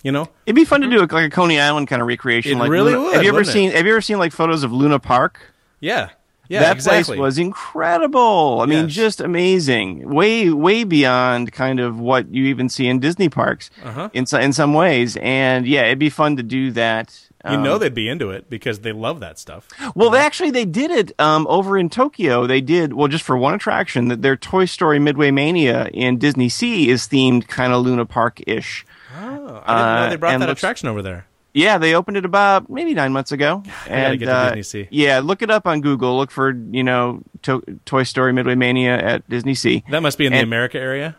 You 0.01 0.11
know, 0.13 0.29
It'd 0.47 0.55
be 0.55 0.65
fun 0.65 0.81
to 0.81 0.89
do 0.89 0.99
like 0.99 1.11
a 1.11 1.29
Coney 1.29 1.59
Island 1.59 1.89
kind 1.89 2.01
of 2.01 2.07
recreation. 2.07 2.53
It 2.53 2.59
like 2.61 2.71
really 2.71 2.93
Luna- 2.93 3.03
would, 3.03 3.13
Have 3.15 3.23
you 3.23 3.29
ever 3.29 3.39
wouldn't 3.39 3.49
it? 3.49 3.59
seen 3.59 3.71
Have 3.71 3.85
you 3.85 3.91
ever 3.91 4.01
seen 4.01 4.17
like 4.17 4.31
photos 4.31 4.63
of 4.63 4.71
Luna 4.71 4.97
Park? 4.97 5.39
yeah, 5.79 6.09
yeah, 6.49 6.59
that 6.59 6.75
exactly. 6.75 7.15
place 7.15 7.19
was 7.19 7.37
incredible. 7.37 8.59
I 8.61 8.65
mean, 8.65 8.89
just 8.89 9.21
amazing. 9.21 10.09
Way, 10.13 10.49
way 10.49 10.83
beyond 10.83 11.51
kind 11.53 11.79
of 11.79 11.99
what 11.99 12.33
you 12.33 12.45
even 12.45 12.67
see 12.69 12.87
in 12.87 12.99
Disney 12.99 13.29
parks 13.29 13.69
Uh-huh. 13.83 14.09
in 14.13 14.25
in 14.41 14.51
some 14.53 14.73
ways. 14.73 15.17
And 15.21 15.65
yeah, 15.67 15.85
it'd 15.85 15.99
be 15.99 16.09
fun 16.09 16.35
to 16.37 16.43
do 16.43 16.71
that. 16.71 17.17
you 17.45 17.55
Um, 17.55 17.63
know 17.63 17.77
they'd 17.77 17.93
be 17.93 18.09
into 18.09 18.31
it 18.31 18.49
because 18.49 18.79
they 18.79 18.91
love 18.91 19.21
that 19.21 19.39
stuff. 19.39 19.67
well, 19.95 20.09
they 20.09 20.19
actually 20.19 20.51
they 20.51 20.65
did 20.65 20.91
it 20.91 21.13
um, 21.19 21.47
over 21.49 21.77
in 21.77 21.89
Tokyo. 21.89 22.45
They 22.47 22.59
did 22.61 22.91
well 22.93 23.07
just 23.07 23.23
for 23.23 23.37
one 23.37 23.53
attraction. 23.53 24.09
That 24.09 24.21
their 24.21 24.35
Toy 24.35 24.65
Story 24.65 24.99
Midway 24.99 25.31
Mania 25.31 25.87
in 25.93 26.19
DisneySea 26.19 26.87
is 26.87 27.07
themed 27.07 27.47
kind 27.47 27.71
of 27.71 27.83
Luna 27.85 28.05
Park 28.05 28.41
ish. 28.45 28.85
Oh, 29.17 29.21
I 29.21 29.25
didn't 29.25 29.45
know 29.45 29.73
Uh, 29.73 30.09
they 30.09 30.15
brought 30.17 30.39
that 30.39 30.47
looks- 30.49 30.59
attraction 30.59 30.89
over 30.89 31.01
there. 31.01 31.25
Yeah, 31.53 31.77
they 31.79 31.95
opened 31.95 32.17
it 32.17 32.25
about 32.25 32.69
maybe 32.69 32.93
nine 32.93 33.11
months 33.11 33.31
ago. 33.31 33.63
to 33.85 33.91
uh, 33.93 34.53
DisneySea. 34.53 34.87
Yeah, 34.91 35.19
look 35.19 35.41
it 35.41 35.49
up 35.49 35.65
on 35.65 35.81
Google. 35.81 36.17
Look 36.17 36.31
for 36.31 36.51
you 36.51 36.83
know 36.83 37.21
to- 37.43 37.63
Toy 37.85 38.03
Story 38.03 38.33
Midway 38.33 38.55
Mania 38.55 38.97
at 38.97 39.27
DisneySea. 39.29 39.89
That 39.89 40.01
must 40.01 40.17
be 40.17 40.25
in 40.25 40.33
the 40.33 40.39
America 40.39 40.77
area. 40.79 41.15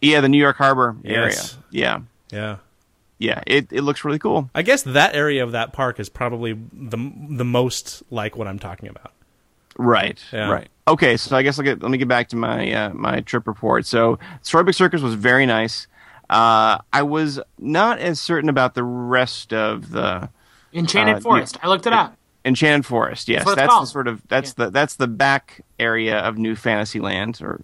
Yeah, 0.00 0.20
the 0.20 0.28
New 0.28 0.38
York 0.38 0.56
Harbor 0.56 0.96
area. 1.04 1.34
Yeah, 1.70 2.00
Yeah. 2.30 2.56
yeah. 3.18 3.42
It 3.46 3.72
it 3.72 3.80
looks 3.82 4.04
really 4.04 4.18
cool. 4.18 4.50
I 4.54 4.62
guess 4.62 4.82
that 4.82 5.14
area 5.16 5.42
of 5.42 5.52
that 5.52 5.72
park 5.72 5.98
is 5.98 6.08
probably 6.08 6.52
the 6.52 7.12
the 7.30 7.44
most 7.44 8.02
like 8.10 8.36
what 8.36 8.46
I'm 8.46 8.58
talking 8.58 8.88
about. 8.88 9.12
Right. 9.78 10.22
Yeah. 10.32 10.50
Right. 10.50 10.68
Okay, 10.88 11.16
so 11.16 11.36
I 11.36 11.42
guess 11.42 11.58
I'll 11.58 11.64
get, 11.64 11.82
let 11.82 11.90
me 11.90 11.98
get 11.98 12.06
back 12.08 12.28
to 12.28 12.36
my 12.36 12.70
uh, 12.72 12.90
my 12.94 13.20
trip 13.20 13.46
report. 13.48 13.84
So 13.86 14.18
Storybook 14.42 14.74
Circus 14.74 15.02
was 15.02 15.14
very 15.14 15.44
nice. 15.44 15.86
Uh, 16.28 16.78
I 16.92 17.02
was 17.02 17.40
not 17.58 17.98
as 17.98 18.20
certain 18.20 18.48
about 18.48 18.74
the 18.74 18.84
rest 18.84 19.52
of 19.52 19.90
the 19.90 20.28
Enchanted 20.72 21.16
Uh, 21.16 21.20
Forest. 21.20 21.58
I 21.62 21.68
looked 21.68 21.86
it 21.86 21.92
up. 21.92 22.16
Enchanted 22.44 22.86
Forest. 22.86 23.28
Yes, 23.28 23.44
what 23.44 23.52
it's 23.58 23.62
that's 23.62 23.80
the 23.80 23.86
sort 23.86 24.06
of 24.06 24.22
that's 24.28 24.52
the 24.52 24.70
that's 24.70 24.94
the 24.96 25.08
back 25.08 25.64
area 25.80 26.18
of 26.20 26.38
New 26.38 26.54
Fantasyland, 26.54 27.40
or 27.42 27.60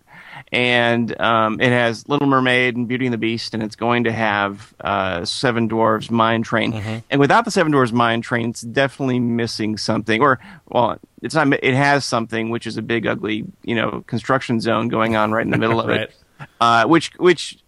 and 0.51 1.19
um, 1.21 1.61
it 1.61 1.69
has 1.71 2.09
Little 2.09 2.27
Mermaid 2.27 2.75
and 2.77 2.89
Beauty 2.89 3.07
and 3.07 3.13
the 3.13 3.19
Beast, 3.19 3.55
and 3.55 3.63
it's 3.63 3.77
going 3.77 4.03
to 4.05 4.13
have 4.13 4.75
uh, 4.81 5.25
Seven 5.25 5.69
Dwarfs 5.69 6.11
Mine 6.11 6.43
Train. 6.43 6.73
Mm-hmm. 6.73 6.99
And 7.11 7.21
without 7.21 7.45
the 7.45 7.53
Seven 7.53 7.71
Dwarfs 7.71 7.93
Mine 7.93 8.23
Train, 8.23 8.51
it's 8.51 8.63
definitely 8.63 9.21
missing 9.21 9.77
something. 9.77 10.21
Or 10.21 10.41
well, 10.69 10.99
it's 11.23 11.37
not. 11.37 11.53
It 11.63 11.75
has 11.75 12.05
something, 12.05 12.51
which 12.51 12.67
is 12.67 12.77
a 12.77 12.83
big, 12.83 13.07
ugly, 13.07 13.45
you 13.63 13.77
know, 13.77 14.03
construction 14.09 14.61
zone 14.61 14.89
going 14.89 15.15
on 15.15 15.31
right 15.31 15.45
in 15.45 15.51
the 15.53 15.59
middle 15.59 15.81
of 15.81 15.87
Right. 15.91 16.01
it. 16.03 16.15
Uh, 16.61 16.85
which 16.87 17.13
which 17.19 17.59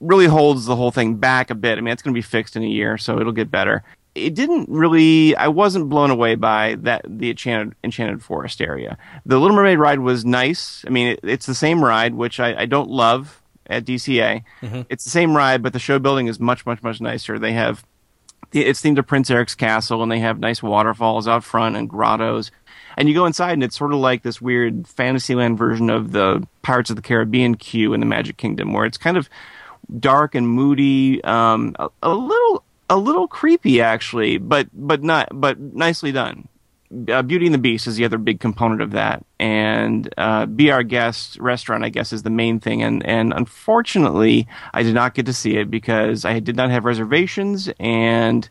really 0.00 0.26
holds 0.26 0.66
the 0.66 0.76
whole 0.76 0.90
thing 0.90 1.16
back 1.16 1.50
a 1.50 1.54
bit. 1.54 1.78
I 1.78 1.80
mean, 1.80 1.92
it's 1.92 2.02
going 2.02 2.14
to 2.14 2.18
be 2.18 2.22
fixed 2.22 2.56
in 2.56 2.62
a 2.62 2.68
year, 2.68 2.98
so 2.98 3.18
it'll 3.18 3.32
get 3.32 3.50
better. 3.50 3.82
It 4.14 4.34
didn't 4.34 4.68
really. 4.68 5.34
I 5.36 5.48
wasn't 5.48 5.88
blown 5.88 6.10
away 6.10 6.34
by 6.34 6.76
that 6.80 7.02
the 7.08 7.30
enchanted 7.30 7.74
enchanted 7.82 8.22
forest 8.22 8.60
area. 8.60 8.98
The 9.24 9.38
Little 9.38 9.56
Mermaid 9.56 9.78
ride 9.78 10.00
was 10.00 10.24
nice. 10.24 10.84
I 10.86 10.90
mean, 10.90 11.08
it, 11.08 11.20
it's 11.22 11.46
the 11.46 11.54
same 11.54 11.82
ride, 11.82 12.14
which 12.14 12.38
I, 12.38 12.62
I 12.62 12.66
don't 12.66 12.90
love 12.90 13.40
at 13.68 13.84
DCA. 13.84 14.42
It's 14.90 15.04
the 15.04 15.10
same 15.10 15.34
ride, 15.34 15.62
but 15.62 15.72
the 15.72 15.78
show 15.78 15.98
building 15.98 16.26
is 16.26 16.38
much 16.38 16.66
much 16.66 16.82
much 16.82 17.00
nicer. 17.00 17.38
They 17.38 17.52
have 17.52 17.84
it's 18.52 18.82
themed 18.82 18.96
to 18.96 19.02
Prince 19.02 19.30
Eric's 19.30 19.54
castle, 19.54 20.02
and 20.02 20.12
they 20.12 20.18
have 20.18 20.38
nice 20.38 20.62
waterfalls 20.62 21.26
out 21.26 21.42
front 21.42 21.76
and 21.76 21.88
grottos. 21.88 22.50
And 22.96 23.08
you 23.08 23.14
go 23.14 23.26
inside, 23.26 23.52
and 23.52 23.64
it's 23.64 23.76
sort 23.76 23.92
of 23.92 24.00
like 24.00 24.22
this 24.22 24.40
weird 24.40 24.86
Fantasyland 24.86 25.58
version 25.58 25.90
of 25.90 26.12
the 26.12 26.46
Pirates 26.62 26.90
of 26.90 26.96
the 26.96 27.02
Caribbean 27.02 27.56
queue 27.56 27.92
in 27.94 28.00
the 28.00 28.06
Magic 28.06 28.36
Kingdom, 28.36 28.72
where 28.72 28.84
it's 28.84 28.98
kind 28.98 29.16
of 29.16 29.28
dark 29.98 30.34
and 30.34 30.48
moody, 30.48 31.22
um, 31.24 31.74
a, 31.78 31.88
a 32.02 32.14
little 32.14 32.64
a 32.90 32.96
little 32.96 33.26
creepy 33.26 33.80
actually, 33.80 34.38
but 34.38 34.68
but 34.72 35.02
not 35.02 35.28
but 35.32 35.58
nicely 35.58 36.12
done. 36.12 36.48
Uh, 37.08 37.22
Beauty 37.22 37.46
and 37.46 37.54
the 37.54 37.58
Beast 37.58 37.86
is 37.86 37.96
the 37.96 38.04
other 38.04 38.18
big 38.18 38.38
component 38.38 38.82
of 38.82 38.90
that, 38.90 39.24
and 39.40 40.12
uh, 40.18 40.44
Be 40.44 40.70
Our 40.70 40.82
Guest 40.82 41.38
restaurant, 41.38 41.84
I 41.84 41.88
guess, 41.88 42.12
is 42.12 42.22
the 42.22 42.28
main 42.28 42.60
thing. 42.60 42.82
And 42.82 43.04
and 43.06 43.32
unfortunately, 43.32 44.46
I 44.74 44.82
did 44.82 44.94
not 44.94 45.14
get 45.14 45.24
to 45.26 45.32
see 45.32 45.56
it 45.56 45.70
because 45.70 46.26
I 46.26 46.38
did 46.38 46.54
not 46.54 46.70
have 46.70 46.84
reservations, 46.84 47.70
and 47.80 48.46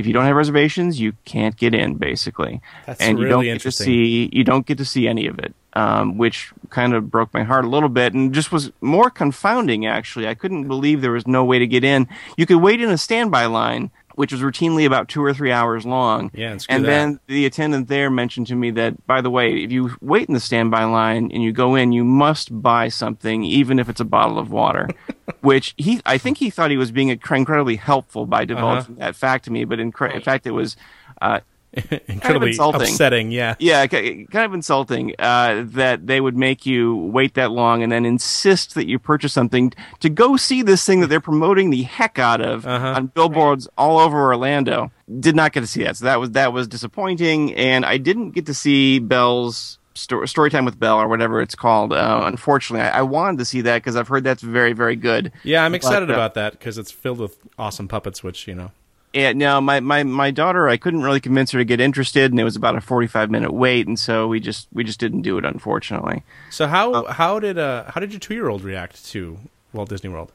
if 0.00 0.06
you 0.06 0.12
don't 0.12 0.24
have 0.24 0.34
reservations, 0.34 0.98
you 0.98 1.12
can't 1.24 1.56
get 1.56 1.74
in, 1.74 1.96
basically. 1.96 2.60
That's 2.86 3.00
and 3.00 3.18
you 3.18 3.24
really 3.24 3.46
don't 3.46 3.54
get 3.54 3.62
to 3.62 3.70
see 3.70 4.30
you 4.32 4.42
don't 4.42 4.66
get 4.66 4.78
to 4.78 4.84
see 4.84 5.06
any 5.06 5.26
of 5.26 5.38
it, 5.38 5.54
um, 5.74 6.16
which 6.16 6.52
kind 6.70 6.94
of 6.94 7.10
broke 7.10 7.32
my 7.34 7.42
heart 7.42 7.66
a 7.66 7.68
little 7.68 7.90
bit, 7.90 8.14
and 8.14 8.32
just 8.32 8.50
was 8.50 8.72
more 8.80 9.10
confounding. 9.10 9.86
Actually, 9.86 10.26
I 10.26 10.34
couldn't 10.34 10.66
believe 10.66 11.02
there 11.02 11.12
was 11.12 11.26
no 11.26 11.44
way 11.44 11.58
to 11.58 11.66
get 11.66 11.84
in. 11.84 12.08
You 12.36 12.46
could 12.46 12.56
wait 12.56 12.80
in 12.80 12.88
a 12.88 12.98
standby 12.98 13.46
line, 13.46 13.90
which 14.20 14.32
was 14.32 14.42
routinely 14.42 14.84
about 14.84 15.08
two 15.08 15.24
or 15.24 15.32
three 15.32 15.50
hours 15.50 15.86
long. 15.86 16.30
Yeah, 16.34 16.52
and 16.52 16.66
and 16.68 16.84
then 16.84 17.20
the 17.26 17.46
attendant 17.46 17.88
there 17.88 18.10
mentioned 18.10 18.48
to 18.48 18.54
me 18.54 18.70
that, 18.72 19.06
by 19.06 19.22
the 19.22 19.30
way, 19.30 19.64
if 19.64 19.72
you 19.72 19.96
wait 20.02 20.28
in 20.28 20.34
the 20.34 20.40
standby 20.40 20.84
line 20.84 21.30
and 21.32 21.42
you 21.42 21.52
go 21.52 21.74
in, 21.74 21.92
you 21.92 22.04
must 22.04 22.60
buy 22.60 22.88
something, 22.88 23.44
even 23.44 23.78
if 23.78 23.88
it's 23.88 23.98
a 23.98 24.04
bottle 24.04 24.38
of 24.38 24.50
water. 24.52 24.90
which 25.40 25.72
he, 25.78 26.02
I 26.04 26.18
think 26.18 26.36
he 26.36 26.50
thought 26.50 26.70
he 26.70 26.76
was 26.76 26.92
being 26.92 27.08
incredibly 27.08 27.76
helpful 27.76 28.26
by 28.26 28.44
divulging 28.44 28.96
that 28.96 29.16
fact 29.16 29.46
to 29.46 29.50
me, 29.50 29.64
but 29.64 29.80
in, 29.80 29.90
cre- 29.90 30.08
in 30.08 30.20
fact, 30.20 30.46
it 30.46 30.50
was. 30.50 30.76
Uh, 31.22 31.40
Incredibly 32.08 32.48
insulting. 32.48 32.82
upsetting. 32.82 33.30
Yeah. 33.30 33.54
Yeah, 33.58 33.86
kind 33.86 34.26
of 34.34 34.54
insulting 34.54 35.14
uh, 35.18 35.62
that 35.68 36.06
they 36.06 36.20
would 36.20 36.36
make 36.36 36.66
you 36.66 36.96
wait 36.96 37.34
that 37.34 37.50
long 37.52 37.82
and 37.82 37.92
then 37.92 38.04
insist 38.04 38.74
that 38.74 38.86
you 38.88 38.98
purchase 38.98 39.32
something 39.32 39.72
to 40.00 40.08
go 40.08 40.36
see 40.36 40.62
this 40.62 40.84
thing 40.84 41.00
that 41.00 41.06
they're 41.06 41.20
promoting 41.20 41.70
the 41.70 41.82
heck 41.82 42.18
out 42.18 42.40
of 42.40 42.66
Uh-huh. 42.66 42.94
on 42.96 43.06
billboards 43.06 43.68
all 43.78 43.98
over 43.98 44.20
Orlando. 44.20 44.90
Did 45.20 45.36
not 45.36 45.52
get 45.52 45.60
to 45.60 45.66
see 45.66 45.82
that, 45.84 45.96
so 45.96 46.04
that 46.04 46.20
was 46.20 46.30
that 46.32 46.52
was 46.52 46.68
disappointing. 46.68 47.54
And 47.54 47.84
I 47.84 47.96
didn't 47.98 48.30
get 48.30 48.46
to 48.46 48.54
see 48.54 48.98
Belle's. 48.98 49.78
story, 49.94 50.26
story 50.28 50.50
time 50.50 50.64
with 50.64 50.78
Bell 50.78 50.98
or 50.98 51.08
whatever 51.08 51.40
it's 51.42 51.56
called. 51.56 51.92
Uh, 51.92 52.22
unfortunately, 52.24 52.86
I, 52.88 53.00
I 53.00 53.02
wanted 53.02 53.38
to 53.38 53.44
see 53.44 53.60
that 53.62 53.78
because 53.78 53.96
I've 53.96 54.06
heard 54.08 54.22
that's 54.24 54.40
very 54.42 54.72
very 54.72 54.94
good. 54.96 55.32
Yeah, 55.42 55.64
I'm 55.64 55.74
excited 55.74 56.06
But, 56.06 56.12
uh, 56.12 56.16
about 56.16 56.34
that 56.34 56.52
because 56.52 56.78
it's 56.78 56.92
filled 56.92 57.18
with 57.18 57.38
awesome 57.58 57.88
puppets, 57.88 58.22
which 58.22 58.46
you 58.48 58.54
know. 58.54 58.70
And 59.12 59.38
now 59.38 59.60
my, 59.60 59.80
my, 59.80 60.04
my 60.04 60.30
daughter, 60.30 60.68
I 60.68 60.76
couldn't 60.76 61.02
really 61.02 61.20
convince 61.20 61.50
her 61.50 61.58
to 61.58 61.64
get 61.64 61.80
interested, 61.80 62.30
and 62.30 62.38
it 62.38 62.44
was 62.44 62.54
about 62.54 62.76
a 62.76 62.80
forty 62.80 63.08
five 63.08 63.28
minute 63.30 63.52
wait, 63.52 63.88
and 63.88 63.98
so 63.98 64.28
we 64.28 64.38
just 64.38 64.68
we 64.72 64.84
just 64.84 65.00
didn't 65.00 65.22
do 65.22 65.36
it, 65.36 65.44
unfortunately. 65.44 66.22
So 66.50 66.68
how 66.68 67.06
how 67.06 67.40
did 67.40 67.58
uh 67.58 67.90
how 67.90 68.00
did 68.00 68.12
your 68.12 68.20
two 68.20 68.34
year 68.34 68.48
old 68.48 68.62
react 68.62 69.04
to 69.06 69.38
Walt 69.72 69.88
Disney 69.88 70.10
World? 70.10 70.32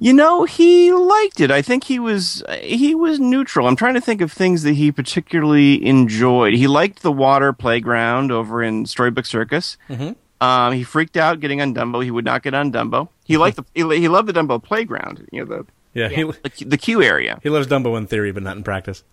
You 0.00 0.12
know, 0.12 0.44
he 0.44 0.92
liked 0.92 1.40
it. 1.40 1.50
I 1.50 1.60
think 1.60 1.84
he 1.84 1.98
was 1.98 2.44
he 2.60 2.94
was 2.94 3.18
neutral. 3.18 3.66
I'm 3.66 3.74
trying 3.74 3.94
to 3.94 4.00
think 4.00 4.20
of 4.20 4.32
things 4.32 4.62
that 4.62 4.74
he 4.74 4.92
particularly 4.92 5.84
enjoyed. 5.84 6.54
He 6.54 6.68
liked 6.68 7.02
the 7.02 7.10
water 7.10 7.52
playground 7.52 8.30
over 8.30 8.62
in 8.62 8.86
Storybook 8.86 9.26
Circus. 9.26 9.76
Mm-hmm. 9.88 10.12
Um, 10.40 10.72
he 10.72 10.84
freaked 10.84 11.16
out 11.16 11.40
getting 11.40 11.60
on 11.60 11.74
Dumbo. 11.74 12.02
He 12.04 12.12
would 12.12 12.24
not 12.24 12.44
get 12.44 12.54
on 12.54 12.70
Dumbo. 12.70 13.08
He 13.24 13.36
liked 13.38 13.56
the 13.56 13.64
he, 13.74 13.82
he 13.98 14.08
loved 14.08 14.28
the 14.28 14.32
Dumbo 14.32 14.62
playground. 14.62 15.28
You 15.32 15.44
know 15.44 15.66
Yeah, 15.94 16.08
he 16.08 16.22
the 16.22 16.38
the, 16.42 16.64
the 16.64 16.78
queue 16.78 17.02
area. 17.02 17.38
he 17.42 17.48
loves 17.48 17.66
Dumbo 17.66 17.96
in 17.96 18.06
theory, 18.06 18.32
but 18.32 18.42
not 18.42 18.56
in 18.56 18.62
practice. 18.62 19.04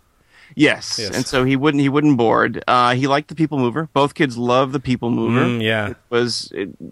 Yes. 0.54 1.00
Yes. 1.00 1.16
and 1.16 1.26
so 1.26 1.44
he 1.44 1.56
wouldn't 1.56 1.82
he 1.82 1.90
wouldn't 1.90 2.18
board. 2.18 2.64
Uh, 2.68 2.94
he 2.94 3.08
liked 3.08 3.30
the 3.30 3.36
People 3.36 3.58
Mover. 3.58 3.90
Both 3.94 4.14
kids 4.14 4.38
love 4.38 4.72
the 4.74 4.80
People 4.80 5.10
Mover. 5.10 5.46
Mm, 5.46 5.64
yeah. 5.64 5.90
it 5.90 5.98
was 6.10 6.52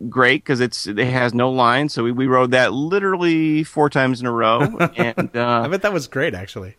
great 0.10 0.44
because 0.44 0.60
it's 0.60 0.88
it 0.88 0.98
has 0.98 1.34
no 1.34 1.52
line, 1.52 1.90
so 1.90 2.04
we, 2.04 2.12
we 2.12 2.26
rode 2.26 2.52
that 2.52 2.74
literally 2.74 3.64
four 3.64 3.90
times 3.90 4.20
in 4.22 4.26
a 4.26 4.32
row, 4.32 4.62
and 4.96 5.30
I 5.36 5.40
uh, 5.40 5.68
bet 5.68 5.84
that 5.84 5.94
was 5.94 6.08
great, 6.08 6.34
actually. 6.34 6.76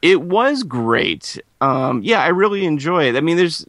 it 0.00 0.22
was 0.22 0.62
great. 0.62 1.38
Um, 1.60 2.02
yeah, 2.02 2.22
I 2.22 2.28
really 2.28 2.64
enjoy 2.64 3.08
it. 3.08 3.16
I 3.16 3.20
mean, 3.20 3.36
there's 3.36 3.66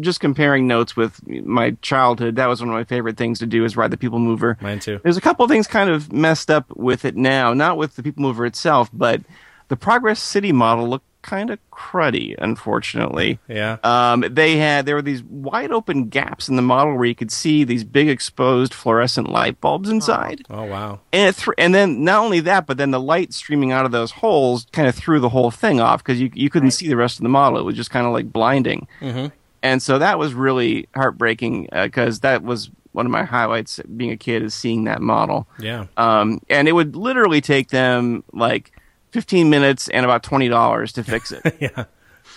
just 0.00 0.20
comparing 0.20 0.66
notes 0.66 0.96
with 0.96 1.26
my 1.26 1.72
childhood. 1.82 2.36
That 2.36 2.48
was 2.48 2.60
one 2.60 2.68
of 2.68 2.74
my 2.74 2.84
favorite 2.84 3.16
things 3.16 3.38
to 3.38 3.46
do 3.46 3.64
is 3.64 3.76
ride 3.76 3.90
the 3.90 3.96
People 3.96 4.18
Mover. 4.18 4.58
Mine 4.60 4.78
too. 4.80 5.00
There's 5.02 5.16
a 5.16 5.22
couple 5.22 5.46
things 5.48 5.66
kind 5.66 5.90
of 5.90 6.12
messed 6.12 6.50
up 6.50 6.66
with 6.76 7.04
it 7.04 7.16
now, 7.16 7.54
not 7.54 7.76
with 7.76 7.96
the 7.96 8.02
People 8.02 8.22
Mover 8.22 8.44
itself, 8.46 8.90
but 8.92 9.22
the 9.68 9.76
Progress 9.76 10.20
City 10.20 10.52
model 10.52 10.88
looked 10.88 11.06
kind 11.22 11.50
of 11.50 11.58
cruddy, 11.70 12.34
unfortunately. 12.38 13.38
Yeah. 13.46 13.76
Um, 13.84 14.24
they 14.30 14.56
had 14.56 14.86
there 14.86 14.94
were 14.94 15.02
these 15.02 15.22
wide 15.22 15.70
open 15.70 16.08
gaps 16.08 16.48
in 16.48 16.56
the 16.56 16.62
model 16.62 16.96
where 16.96 17.04
you 17.04 17.14
could 17.14 17.30
see 17.30 17.64
these 17.64 17.84
big 17.84 18.08
exposed 18.08 18.72
fluorescent 18.72 19.28
light 19.30 19.60
bulbs 19.60 19.90
inside, 19.90 20.42
oh 20.50 20.64
wow. 20.64 21.00
and 21.12 21.28
it 21.28 21.34
thr 21.36 21.52
and 21.58 21.74
then 21.74 22.04
not 22.04 22.24
only 22.24 22.40
that, 22.40 22.66
but 22.66 22.78
then 22.78 22.90
the 22.90 23.00
light 23.00 23.32
streaming 23.34 23.70
out 23.72 23.84
of 23.84 23.92
those 23.92 24.10
holes 24.12 24.66
kind 24.72 24.88
of 24.88 24.94
threw 24.94 25.20
the 25.20 25.28
whole 25.28 25.50
thing 25.50 25.80
off 25.80 26.02
because 26.02 26.20
you 26.20 26.30
you 26.34 26.48
couldn't 26.50 26.70
see 26.70 26.88
the 26.88 26.96
rest 26.96 27.18
of 27.18 27.22
the 27.22 27.28
model. 27.28 27.58
It 27.58 27.64
was 27.64 27.76
just 27.76 27.90
kind 27.90 28.06
of 28.06 28.12
like 28.12 28.32
blinding, 28.32 28.88
Mm-hmm. 29.00 29.26
And 29.62 29.82
so 29.82 29.98
that 29.98 30.18
was 30.18 30.34
really 30.34 30.88
heartbreaking 30.94 31.68
because 31.72 32.20
that 32.20 32.42
was 32.42 32.70
one 32.92 33.06
of 33.06 33.12
my 33.12 33.24
highlights 33.24 33.80
being 33.96 34.10
a 34.10 34.16
kid 34.16 34.42
is 34.42 34.54
seeing 34.54 34.84
that 34.84 35.00
model. 35.00 35.48
Yeah. 35.58 35.86
Um, 35.96 36.40
and 36.48 36.68
it 36.68 36.72
would 36.72 36.96
literally 36.96 37.40
take 37.40 37.68
them 37.68 38.24
like 38.32 38.72
15 39.12 39.48
minutes 39.50 39.88
and 39.88 40.04
about 40.04 40.22
$20 40.22 40.92
to 40.92 41.04
fix 41.04 41.32
it. 41.32 41.56
yeah. 41.60 41.84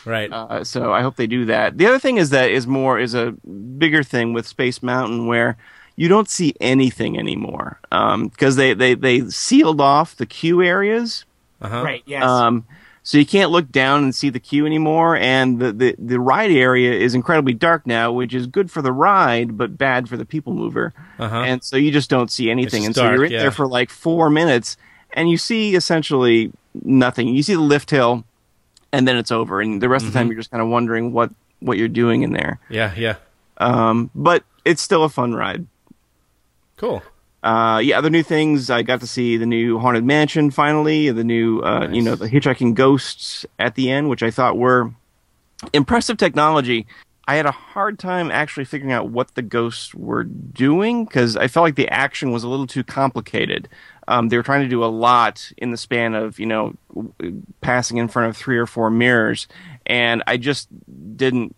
Right. 0.05 0.31
Uh, 0.31 0.63
so 0.63 0.91
I 0.93 1.01
hope 1.01 1.15
they 1.15 1.27
do 1.27 1.45
that. 1.45 1.77
The 1.77 1.87
other 1.87 1.99
thing 1.99 2.17
is 2.17 2.29
that 2.31 2.51
is 2.51 2.67
more 2.67 2.99
is 2.99 3.13
a 3.13 3.31
bigger 3.31 4.03
thing 4.03 4.33
with 4.33 4.45
Space 4.45 4.83
Mountain 4.83 5.27
where 5.27 5.57
you 5.95 6.07
don't 6.07 6.29
see 6.29 6.53
anything 6.59 7.17
anymore 7.17 7.79
because 7.89 8.55
they, 8.55 8.73
they 8.73 8.95
they 8.95 9.29
sealed 9.29 9.79
off 9.79 10.15
the 10.15 10.25
queue 10.25 10.61
areas. 10.61 11.25
uh-huh. 11.61 11.83
Right. 11.83 12.03
Yes. 12.05 12.23
Um, 12.23 12.65
so 13.03 13.17
you 13.17 13.25
can't 13.25 13.51
look 13.51 13.69
down 13.71 14.03
and 14.03 14.15
see 14.15 14.29
the 14.29 14.39
queue 14.39 14.65
anymore, 14.65 15.15
and 15.17 15.59
the, 15.59 15.71
the, 15.73 15.95
the 15.99 16.19
ride 16.19 16.51
area 16.51 16.93
is 16.93 17.13
incredibly 17.13 17.53
dark 17.53 17.85
now, 17.85 18.11
which 18.11 18.33
is 18.33 18.47
good 18.47 18.71
for 18.71 18.81
the 18.81 18.91
ride 18.93 19.57
but 19.57 19.77
bad 19.77 20.07
for 20.07 20.17
the 20.17 20.25
people 20.25 20.53
mover. 20.53 20.93
Uh-huh. 21.19 21.35
And 21.35 21.63
so 21.63 21.75
you 21.77 21.91
just 21.91 22.09
don't 22.09 22.31
see 22.31 22.49
anything, 22.49 22.85
and 22.85 22.95
so 22.95 23.03
dark, 23.03 23.15
you're 23.15 23.25
in 23.25 23.31
yeah. 23.33 23.41
there 23.41 23.51
for 23.51 23.67
like 23.67 23.89
four 23.89 24.29
minutes, 24.29 24.77
and 25.11 25.29
you 25.29 25.37
see 25.37 25.75
essentially 25.75 26.51
nothing. 26.83 27.27
You 27.27 27.43
see 27.43 27.53
the 27.55 27.61
lift 27.61 27.91
hill, 27.91 28.23
and 28.91 29.07
then 29.07 29.17
it's 29.17 29.31
over, 29.31 29.61
and 29.61 29.81
the 29.81 29.89
rest 29.89 30.05
of 30.05 30.13
the 30.13 30.17
Mm-hmm. 30.17 30.25
time 30.25 30.31
you're 30.31 30.39
just 30.39 30.51
kind 30.51 30.63
of 30.63 30.69
wondering 30.69 31.13
what 31.13 31.29
what 31.59 31.77
you're 31.77 31.87
doing 31.87 32.23
in 32.23 32.33
there. 32.33 32.59
Yeah. 32.69 32.93
Yeah. 32.95 33.15
Um, 33.57 34.09
but 34.15 34.43
it's 34.65 34.81
still 34.81 35.03
a 35.03 35.09
fun 35.09 35.33
ride. 35.33 35.67
Cool. 36.77 37.03
Uh, 37.43 37.79
yeah, 37.79 37.97
other 37.97 38.09
new 38.09 38.23
things. 38.23 38.69
I 38.69 38.83
got 38.83 39.01
to 39.01 39.07
see 39.07 39.35
the 39.35 39.45
new 39.45 39.77
Haunted 39.77 40.05
Mansion 40.05 40.49
finally, 40.49 41.11
the 41.11 41.25
new, 41.25 41.59
uh, 41.59 41.89
you 41.91 42.01
know, 42.01 42.15
the 42.15 42.29
hitchhiking 42.29 42.73
ghosts 42.73 43.45
at 43.59 43.75
the 43.75 43.91
end, 43.91 44.09
which 44.09 44.23
I 44.23 44.31
thought 44.31 44.57
were 44.57 44.91
impressive 45.73 46.17
technology. 46.17 46.87
I 47.25 47.35
had 47.35 47.45
a 47.45 47.51
hard 47.51 47.99
time 47.99 48.31
actually 48.31 48.65
figuring 48.65 48.93
out 48.93 49.09
what 49.09 49.35
the 49.35 49.41
ghosts 49.41 49.93
were 49.95 50.23
doing 50.23 51.05
because 51.05 51.37
I 51.37 51.47
felt 51.47 51.63
like 51.63 51.75
the 51.75 51.87
action 51.87 52.31
was 52.31 52.43
a 52.43 52.49
little 52.49 52.67
too 52.67 52.83
complicated. 52.83 53.69
Um, 54.07 54.27
they 54.27 54.35
were 54.35 54.43
trying 54.43 54.63
to 54.63 54.69
do 54.69 54.83
a 54.83 54.87
lot 54.87 55.51
in 55.57 55.71
the 55.71 55.77
span 55.77 56.15
of, 56.15 56.37
you 56.37 56.45
know, 56.45 56.75
w- 56.93 57.41
passing 57.61 57.97
in 57.97 58.09
front 58.09 58.29
of 58.29 58.35
three 58.35 58.57
or 58.57 58.65
four 58.65 58.89
mirrors, 58.89 59.47
and 59.85 60.21
I 60.27 60.35
just 60.35 60.67
didn't 61.15 61.55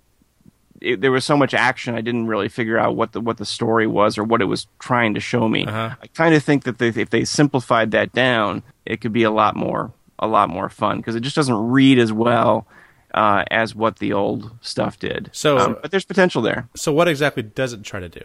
it, 0.86 1.02
there 1.02 1.12
was 1.12 1.26
so 1.26 1.36
much 1.36 1.54
action, 1.54 1.96
I 1.96 2.02
didn't 2.02 2.28
really 2.28 2.50
figure 2.50 2.78
out 2.78 2.96
what 2.96 3.12
the 3.12 3.22
what 3.22 3.38
the 3.38 3.46
story 3.46 3.88
was 3.88 4.18
or 4.18 4.24
what 4.24 4.42
it 4.42 4.46
was 4.46 4.68
trying 4.80 5.14
to 5.16 5.20
show 5.20 5.48
me. 5.50 5.66
Uh-huh. 5.66 5.96
I 6.02 6.08
kind 6.08 6.36
of 6.36 6.44
think 6.44 6.64
that 6.64 6.78
they, 6.78 6.90
if 6.90 7.10
they 7.10 7.26
simplified 7.26 7.92
that 7.92 8.14
down, 8.14 8.64
it 8.86 9.02
could 9.02 9.14
be 9.14 9.24
a 9.24 9.32
lot 9.32 9.56
more 9.56 9.92
a 10.20 10.28
lot 10.28 10.50
more 10.50 10.70
fun 10.70 10.98
because 10.98 11.16
it 11.16 11.22
just 11.22 11.36
doesn't 11.36 11.58
read 11.72 12.00
as 12.00 12.14
well 12.14 12.66
uh, 13.14 13.44
as 13.52 13.76
what 13.76 14.00
the 14.00 14.14
old 14.14 14.52
stuff 14.62 14.98
did. 15.00 15.30
So- 15.34 15.58
Um, 15.58 15.78
but 15.82 15.92
there's 15.92 16.06
potential 16.06 16.42
there. 16.42 16.68
So 16.76 16.94
what 16.94 17.08
exactly 17.08 17.44
does 17.44 17.74
it 17.74 17.84
try 17.84 18.00
to 18.00 18.10
do? 18.10 18.22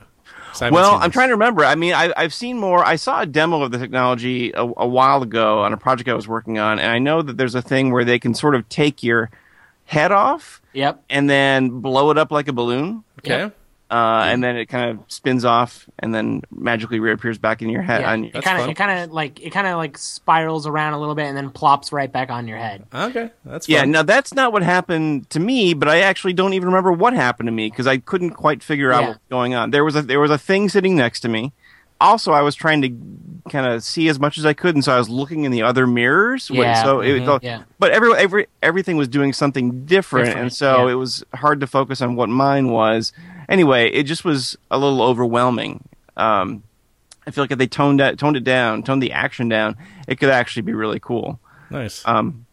Well, 0.60 0.96
I'm 1.00 1.12
trying 1.12 1.28
to 1.28 1.34
remember. 1.34 1.64
I 1.64 1.76
mean, 1.76 1.92
I, 1.94 2.12
I've 2.16 2.34
seen 2.34 2.58
more. 2.58 2.84
I 2.84 2.96
saw 2.96 3.20
a 3.20 3.26
demo 3.26 3.62
of 3.62 3.70
the 3.70 3.78
technology 3.78 4.50
a, 4.52 4.62
a 4.62 4.86
while 4.86 5.22
ago 5.22 5.60
on 5.60 5.72
a 5.72 5.76
project 5.76 6.08
I 6.08 6.14
was 6.14 6.26
working 6.26 6.58
on, 6.58 6.80
and 6.80 6.90
I 6.90 6.98
know 6.98 7.22
that 7.22 7.36
there's 7.36 7.54
a 7.54 7.62
thing 7.62 7.92
where 7.92 8.04
they 8.04 8.18
can 8.18 8.34
sort 8.34 8.56
of 8.56 8.68
take 8.68 9.02
your 9.04 9.30
head 9.90 10.12
off 10.12 10.62
yep. 10.72 11.02
and 11.10 11.28
then 11.28 11.80
blow 11.80 12.12
it 12.12 12.18
up 12.18 12.30
like 12.30 12.46
a 12.46 12.52
balloon. 12.52 13.02
Okay. 13.18 13.50
uh, 13.90 14.22
and 14.30 14.42
then 14.42 14.56
it 14.56 14.66
kind 14.66 14.88
of 14.88 15.04
spins 15.08 15.44
off 15.44 15.90
and 15.98 16.14
then 16.14 16.42
magically 16.52 17.00
reappears 17.00 17.38
back 17.38 17.60
in 17.60 17.68
your 17.68 17.82
head. 17.82 18.02
Yeah. 18.02 18.12
On, 18.12 18.24
It 18.24 18.44
kind 18.44 18.62
of 18.62 18.68
it 18.68 18.76
kind 18.76 19.00
of 19.00 19.10
like 19.10 19.40
it 19.40 19.50
kind 19.50 19.66
of 19.66 19.78
like 19.78 19.98
spirals 19.98 20.68
around 20.68 20.92
a 20.92 21.00
little 21.00 21.16
bit 21.16 21.26
and 21.26 21.36
then 21.36 21.50
plops 21.50 21.92
right 21.92 22.10
back 22.10 22.30
on 22.30 22.46
your 22.46 22.56
head. 22.56 22.86
Okay. 22.94 23.32
That's 23.44 23.68
yeah, 23.68 23.84
now 23.84 24.04
that's 24.04 24.32
not 24.32 24.52
what 24.52 24.62
happened 24.62 25.28
to 25.30 25.40
me, 25.40 25.74
but 25.74 25.88
I 25.88 26.02
actually 26.02 26.34
don't 26.34 26.54
even 26.54 26.68
remember 26.68 26.92
what 26.92 27.12
happened 27.12 27.48
to 27.48 27.52
me 27.52 27.68
because 27.68 27.88
I 27.88 27.98
couldn't 27.98 28.30
quite 28.30 28.62
figure 28.62 28.92
out 28.92 29.00
Yeah. 29.00 29.06
what 29.08 29.16
was 29.16 29.28
going 29.28 29.54
on. 29.54 29.72
There 29.72 29.84
was 29.84 29.96
a 29.96 30.02
there 30.02 30.20
was 30.20 30.30
a 30.30 30.38
thing 30.38 30.68
sitting 30.68 30.94
next 30.94 31.18
to 31.20 31.28
me. 31.28 31.52
Also, 32.00 32.30
I 32.30 32.42
was 32.42 32.54
trying 32.54 32.80
to 32.82 32.88
kind 33.48 33.66
of 33.66 33.82
see 33.82 34.08
as 34.08 34.18
much 34.20 34.38
as 34.38 34.44
I 34.46 34.52
could, 34.52 34.74
and 34.74 34.84
so 34.84 34.92
I 34.92 34.98
was 34.98 35.08
looking 35.08 35.44
in 35.44 35.52
the 35.52 35.62
other 35.62 35.86
mirrors. 35.86 36.50
when- 36.50 36.60
Yeah, 36.60 36.82
so 36.82 37.00
it 37.00 37.12
was 37.12 37.22
mhm, 37.22 37.38
yeah. 37.42 37.62
but 37.78 37.90
every 37.92 38.12
every 38.16 38.46
everything 38.62 38.96
was 38.96 39.08
doing 39.08 39.32
something 39.32 39.84
different, 39.86 40.26
Different, 40.26 40.42
and 40.46 40.52
so 40.52 40.86
yeah. 40.86 40.92
it 40.92 40.96
was 40.96 41.24
hard 41.34 41.60
to 41.60 41.66
focus 41.66 42.00
on 42.02 42.16
what 42.16 42.28
mine 42.28 42.68
was. 42.70 43.12
Anyway, 43.48 43.88
it 43.90 44.04
just 44.04 44.24
was 44.24 44.56
a 44.70 44.78
little 44.78 45.02
overwhelming. 45.02 45.82
Um, 46.16 46.62
I 47.26 47.30
feel 47.32 47.44
like 47.44 47.50
if 47.52 47.58
they 47.58 47.66
toned 47.66 48.00
that, 48.00 48.18
toned 48.18 48.36
it 48.36 48.44
down, 48.44 48.82
toned 48.82 49.02
the 49.02 49.12
action 49.12 49.48
down, 49.48 49.76
it 50.08 50.18
could 50.18 50.30
actually 50.30 50.62
be 50.62 50.72
really 50.72 51.00
cool. 51.00 51.38
Nice. 51.70 52.02
Um, 52.06 52.46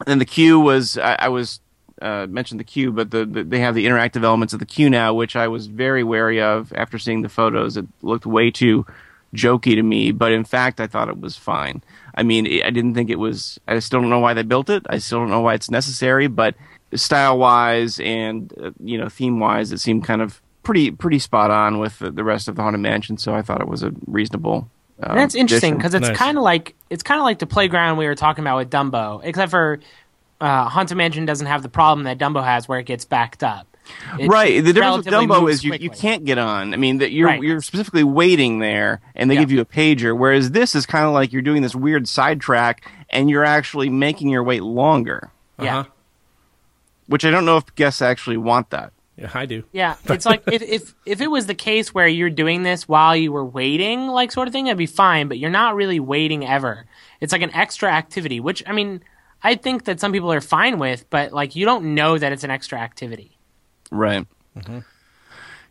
and 0.00 0.06
then 0.06 0.18
the 0.18 0.24
queue 0.24 0.58
was 0.60 0.96
I, 0.98 1.16
I 1.20 1.28
was 1.28 1.60
uh, 2.02 2.26
mentioned 2.30 2.58
the 2.58 2.64
queue, 2.64 2.90
but 2.92 3.10
the, 3.10 3.26
the 3.26 3.42
they 3.44 3.60
have 3.60 3.74
the 3.74 3.84
interactive 3.86 4.22
elements 4.24 4.52
of 4.54 4.58
the 4.58 4.66
queue 4.66 4.88
now, 4.88 5.12
which 5.12 5.36
I 5.36 5.48
was 5.48 5.66
very 5.66 6.02
wary 6.02 6.40
of 6.40 6.72
after 6.74 6.98
seeing 6.98 7.20
the 7.22 7.28
photos. 7.28 7.76
It 7.76 7.86
looked 8.02 8.24
way 8.26 8.50
too 8.50 8.86
jokey 9.34 9.74
to 9.74 9.82
me, 9.82 10.12
but 10.12 10.32
in 10.32 10.44
fact, 10.44 10.80
I 10.80 10.86
thought 10.86 11.08
it 11.08 11.20
was 11.20 11.36
fine. 11.36 11.82
I 12.14 12.22
mean, 12.22 12.46
I 12.64 12.70
didn't 12.70 12.94
think 12.94 13.10
it 13.10 13.18
was. 13.18 13.58
I 13.68 13.78
still 13.78 14.00
don't 14.00 14.10
know 14.10 14.18
why 14.18 14.34
they 14.34 14.42
built 14.42 14.68
it. 14.68 14.84
I 14.90 14.98
still 14.98 15.20
don't 15.20 15.30
know 15.30 15.40
why 15.40 15.54
it's 15.54 15.70
necessary, 15.70 16.26
but 16.26 16.54
style 16.94 17.38
wise 17.38 18.00
and 18.00 18.52
uh, 18.60 18.70
you 18.82 18.98
know 18.98 19.08
theme 19.08 19.38
wise, 19.38 19.70
it 19.72 19.78
seemed 19.78 20.04
kind 20.04 20.20
of 20.20 20.42
pretty 20.62 20.90
pretty 20.90 21.18
spot 21.18 21.50
on 21.50 21.78
with 21.78 21.98
the, 22.00 22.10
the 22.10 22.24
rest 22.24 22.48
of 22.48 22.56
the 22.56 22.62
haunted 22.62 22.80
mansion. 22.80 23.16
So 23.16 23.34
I 23.34 23.42
thought 23.42 23.60
it 23.60 23.68
was 23.68 23.82
a 23.82 23.92
reasonable. 24.06 24.68
Um, 25.02 25.16
that's 25.16 25.34
interesting 25.34 25.76
because 25.76 25.94
it's 25.94 26.08
Nice. 26.08 26.16
kind 26.16 26.36
of 26.36 26.44
like 26.44 26.74
it's 26.90 27.02
kind 27.02 27.18
of 27.20 27.24
like 27.24 27.38
the 27.38 27.46
playground 27.46 27.96
we 27.96 28.06
were 28.06 28.14
talking 28.16 28.42
about 28.42 28.56
with 28.58 28.70
Dumbo, 28.70 29.20
except 29.24 29.50
for 29.50 29.80
uh, 30.40 30.68
Haunted 30.68 30.96
Mansion 30.96 31.24
doesn't 31.24 31.46
have 31.46 31.62
the 31.62 31.68
problem 31.68 32.04
that 32.04 32.18
Dumbo 32.18 32.42
has 32.44 32.68
where 32.68 32.78
it 32.80 32.86
gets 32.86 33.04
backed 33.04 33.42
up. 33.42 33.66
It 34.18 34.28
right. 34.28 34.62
The 34.64 34.72
difference 34.72 35.04
with 35.04 35.14
Dumbo 35.14 35.48
is 35.50 35.62
you, 35.64 35.74
you 35.74 35.90
can't 35.90 36.24
get 36.24 36.38
on. 36.38 36.74
I 36.74 36.76
mean, 36.76 36.98
that 36.98 37.12
you're 37.12 37.28
Right. 37.28 37.42
you're 37.42 37.60
specifically 37.60 38.04
waiting 38.04 38.58
there, 38.58 39.00
and 39.14 39.30
they 39.30 39.34
Yeah. 39.34 39.40
give 39.40 39.52
you 39.52 39.60
a 39.60 39.64
pager. 39.64 40.16
Whereas 40.16 40.50
this 40.50 40.74
is 40.74 40.86
kind 40.86 41.04
of 41.06 41.12
like 41.12 41.32
you're 41.32 41.42
doing 41.42 41.62
this 41.62 41.74
weird 41.74 42.08
sidetrack, 42.08 42.90
and 43.10 43.30
you're 43.30 43.44
actually 43.44 43.88
making 43.90 44.28
your 44.28 44.42
wait 44.42 44.62
longer. 44.62 45.30
Yeah. 45.60 45.80
Uh-huh. 45.80 45.90
which 47.06 47.24
I 47.24 47.30
don't 47.30 47.44
know 47.44 47.56
if 47.56 47.74
guests 47.74 48.00
actually 48.02 48.36
want 48.36 48.70
that. 48.70 48.92
Yeah, 49.16 49.30
I 49.34 49.44
do. 49.44 49.64
Yeah, 49.72 49.96
it's 50.06 50.24
like 50.24 50.42
if, 50.46 50.62
if 50.62 50.94
if 51.04 51.20
it 51.20 51.26
was 51.26 51.46
the 51.46 51.54
case 51.54 51.92
where 51.92 52.06
you're 52.06 52.30
doing 52.30 52.62
this 52.62 52.88
while 52.88 53.14
you 53.16 53.32
were 53.32 53.44
waiting, 53.44 54.06
like 54.06 54.32
sort 54.32 54.46
of 54.48 54.52
thing, 54.52 54.64
that'd 54.66 54.78
be 54.78 54.86
fine. 54.86 55.28
But 55.28 55.38
you're 55.38 55.50
not 55.50 55.74
really 55.74 56.00
waiting 56.00 56.46
ever. 56.46 56.86
It's 57.20 57.32
like 57.32 57.42
an 57.42 57.52
extra 57.52 57.90
activity, 57.92 58.40
which 58.40 58.62
I 58.66 58.72
mean, 58.72 59.02
I 59.42 59.56
think 59.56 59.84
that 59.84 60.00
some 60.00 60.12
people 60.12 60.32
are 60.32 60.40
fine 60.40 60.78
with, 60.78 61.04
but 61.10 61.32
like 61.32 61.56
you 61.56 61.66
don't 61.66 61.94
know 61.94 62.16
that 62.16 62.32
it's 62.32 62.44
an 62.44 62.50
extra 62.50 62.78
activity. 62.78 63.36
Right. 63.90 64.26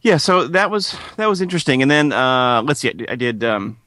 Yeah, 0.02 0.18
so 0.18 0.48
that 0.48 0.72
was 0.72 0.96
that 1.18 1.28
was 1.28 1.42
interesting. 1.42 1.82
And 1.82 1.92
then 1.92 2.12
uh, 2.14 2.62
let's 2.66 2.80
see, 2.80 2.94
I 3.10 3.16
did 3.16 3.44
um, 3.44 3.78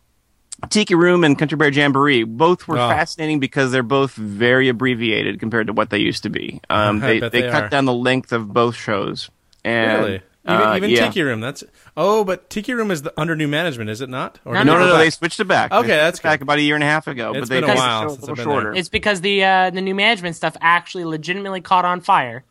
Tiki 0.69 0.95
Room 0.95 1.25
and 1.25 1.39
Country 1.39 1.57
Bear 1.57 1.71
Jamboree. 1.71 2.25
Both 2.25 2.69
were 2.69 2.79
Oh. 2.79 2.89
fascinating 2.89 3.41
because 3.41 3.73
they're 3.73 3.83
both 3.83 4.13
very 4.15 4.69
abbreviated 4.69 5.41
compared 5.41 5.69
to 5.69 5.73
what 5.73 5.91
they 5.91 5.99
used 5.99 6.23
to 6.25 6.29
be. 6.31 6.61
Um, 6.69 7.01
they 7.01 7.21
they, 7.21 7.29
they 7.29 7.51
cut 7.51 7.71
down 7.71 7.87
the 7.87 7.95
length 7.95 8.33
of 8.33 8.53
both 8.53 8.77
shows. 8.77 9.31
And, 9.65 10.03
Really? 10.03 10.23
Even, 10.45 10.61
uh, 10.67 10.75
even 10.77 10.91
yeah. 10.91 11.07
Tiki 11.07 11.23
Room. 11.23 11.41
That's 11.41 11.63
oh, 11.97 12.25
but 12.25 12.51
Tiki 12.51 12.75
Room 12.75 12.91
is 12.91 13.03
the, 13.03 13.13
under 13.17 13.37
new 13.37 13.47
management, 13.47 13.89
is 13.91 14.01
it 14.01 14.09
not? 14.09 14.41
Or 14.45 14.55
No, 14.55 14.65
No, 14.65 14.79
no, 14.81 14.87
no. 14.89 14.99
They 14.99 15.09
switched 15.11 15.39
it 15.39 15.45
back. 15.47 15.71
Okay, 15.73 15.87
that's 15.87 16.19
back 16.19 16.41
good. 16.41 16.43
about 16.47 16.59
a 16.59 16.63
year 16.63 16.75
and 16.75 16.83
a 16.83 16.87
half 16.89 17.07
ago. 17.07 17.31
It's 17.31 17.49
but 17.49 17.49
they 17.49 17.61
been 17.61 17.71
a 17.71 17.75
while 17.77 18.03
show 18.03 18.09
since 18.17 18.19
a 18.29 18.31
I've 18.33 18.39
little 18.39 18.45
been 18.45 18.45
there. 18.55 18.63
shorter. 18.65 18.75
It's 18.75 18.89
because 18.89 19.21
the 19.21 19.45
uh, 19.45 19.71
the 19.71 19.81
new 19.81 19.95
management 19.95 20.35
stuff 20.35 20.57
actually 20.61 21.05
legitimately 21.05 21.61
caught 21.61 21.85
on 21.85 22.01
fire, 22.01 22.43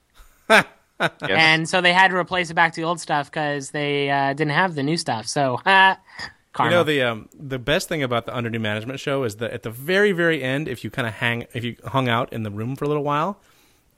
Yes. 0.50 0.66
and 1.22 1.68
so 1.68 1.82
they 1.82 1.94
had 1.94 2.10
to 2.10 2.16
replace 2.18 2.50
it 2.50 2.54
back 2.54 2.74
to 2.74 2.82
the 2.82 2.86
old 2.88 3.00
stuff 3.00 3.30
because 3.32 3.72
they 3.72 4.10
uh, 4.10 4.34
didn't 4.34 4.54
have 4.54 4.76
the 4.76 4.84
new 4.84 4.98
stuff. 4.98 5.28
So, 5.28 5.58
karma. 5.66 5.98
You 6.60 6.70
know 6.70 6.84
the 6.84 7.02
um, 7.04 7.30
the 7.34 7.60
best 7.60 7.88
thing 7.90 8.04
about 8.04 8.26
the 8.26 8.36
under 8.36 8.50
new 8.50 8.60
management 8.60 9.00
show 9.00 9.24
is 9.24 9.38
that 9.38 9.52
at 9.52 9.64
the 9.64 9.70
very 9.72 10.12
very 10.12 10.42
end, 10.44 10.68
if 10.68 10.84
you 10.84 10.90
kind 10.90 11.08
of 11.08 11.14
hang, 11.16 11.48
if 11.54 11.64
you 11.64 11.76
hung 11.86 12.08
out 12.10 12.32
in 12.34 12.44
the 12.44 12.52
room 12.52 12.76
for 12.76 12.86
a 12.86 12.88
little 12.88 13.04
while, 13.04 13.40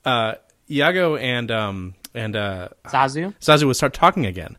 uh, 0.05 0.35
Iago 0.69 1.15
and 1.15 1.51
um 1.51 1.93
and 2.13 2.35
uh, 2.35 2.69
Zazu. 2.87 3.33
Zazu 3.41 3.65
would 3.65 3.75
start 3.75 3.93
talking 3.93 4.25
again, 4.25 4.57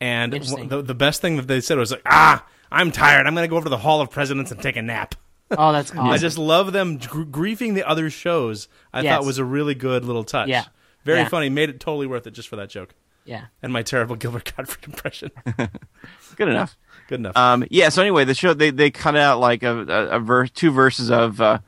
and 0.00 0.32
the 0.32 0.82
the 0.82 0.94
best 0.94 1.20
thing 1.20 1.36
that 1.36 1.46
they 1.46 1.60
said 1.60 1.78
was 1.78 1.92
like, 1.92 2.02
ah, 2.06 2.44
I'm 2.70 2.90
tired. 2.90 3.26
I'm 3.26 3.34
gonna 3.34 3.48
go 3.48 3.56
over 3.56 3.64
to 3.64 3.70
the 3.70 3.78
Hall 3.78 4.00
of 4.00 4.10
Presidents 4.10 4.50
and 4.50 4.60
take 4.60 4.76
a 4.76 4.82
nap. 4.82 5.14
Oh, 5.52 5.72
that's 5.72 5.90
awesome. 5.92 6.06
I 6.06 6.18
just 6.18 6.38
love 6.38 6.72
them 6.72 6.98
gr- 6.98 7.22
griefing 7.22 7.74
the 7.74 7.86
other 7.86 8.10
shows. 8.10 8.66
I 8.92 9.02
Yes. 9.02 9.12
thought 9.14 9.26
was 9.26 9.38
a 9.38 9.44
really 9.44 9.74
good 9.74 10.04
little 10.04 10.24
touch. 10.24 10.48
Yeah. 10.48 10.64
Very 11.06 11.20
Yeah. 11.20 11.28
funny. 11.28 11.48
Made 11.48 11.70
it 11.70 11.80
totally 11.80 12.06
worth 12.06 12.26
it 12.26 12.32
just 12.32 12.48
for 12.48 12.56
that 12.56 12.68
joke 12.68 12.94
yeah. 13.24 13.46
and 13.62 13.72
my 13.72 13.82
terrible 13.82 14.16
Gilbert 14.22 14.52
Gottfried 14.56 14.84
impression. 14.86 15.30
Good 16.36 16.48
enough. 16.48 16.76
good 17.08 17.20
enough. 17.20 17.36
Um, 17.36 17.64
yeah. 17.70 17.88
So 17.88 18.02
anyway, 18.02 18.24
the 18.24 18.34
show 18.34 18.52
they 18.52 18.70
they 18.70 18.90
cut 18.90 19.16
out 19.16 19.40
like 19.40 19.62
a, 19.62 19.72
a, 19.78 20.16
a 20.16 20.20
verse, 20.20 20.50
two 20.50 20.70
verses 20.70 21.10
of 21.10 21.40
uh, 21.40 21.58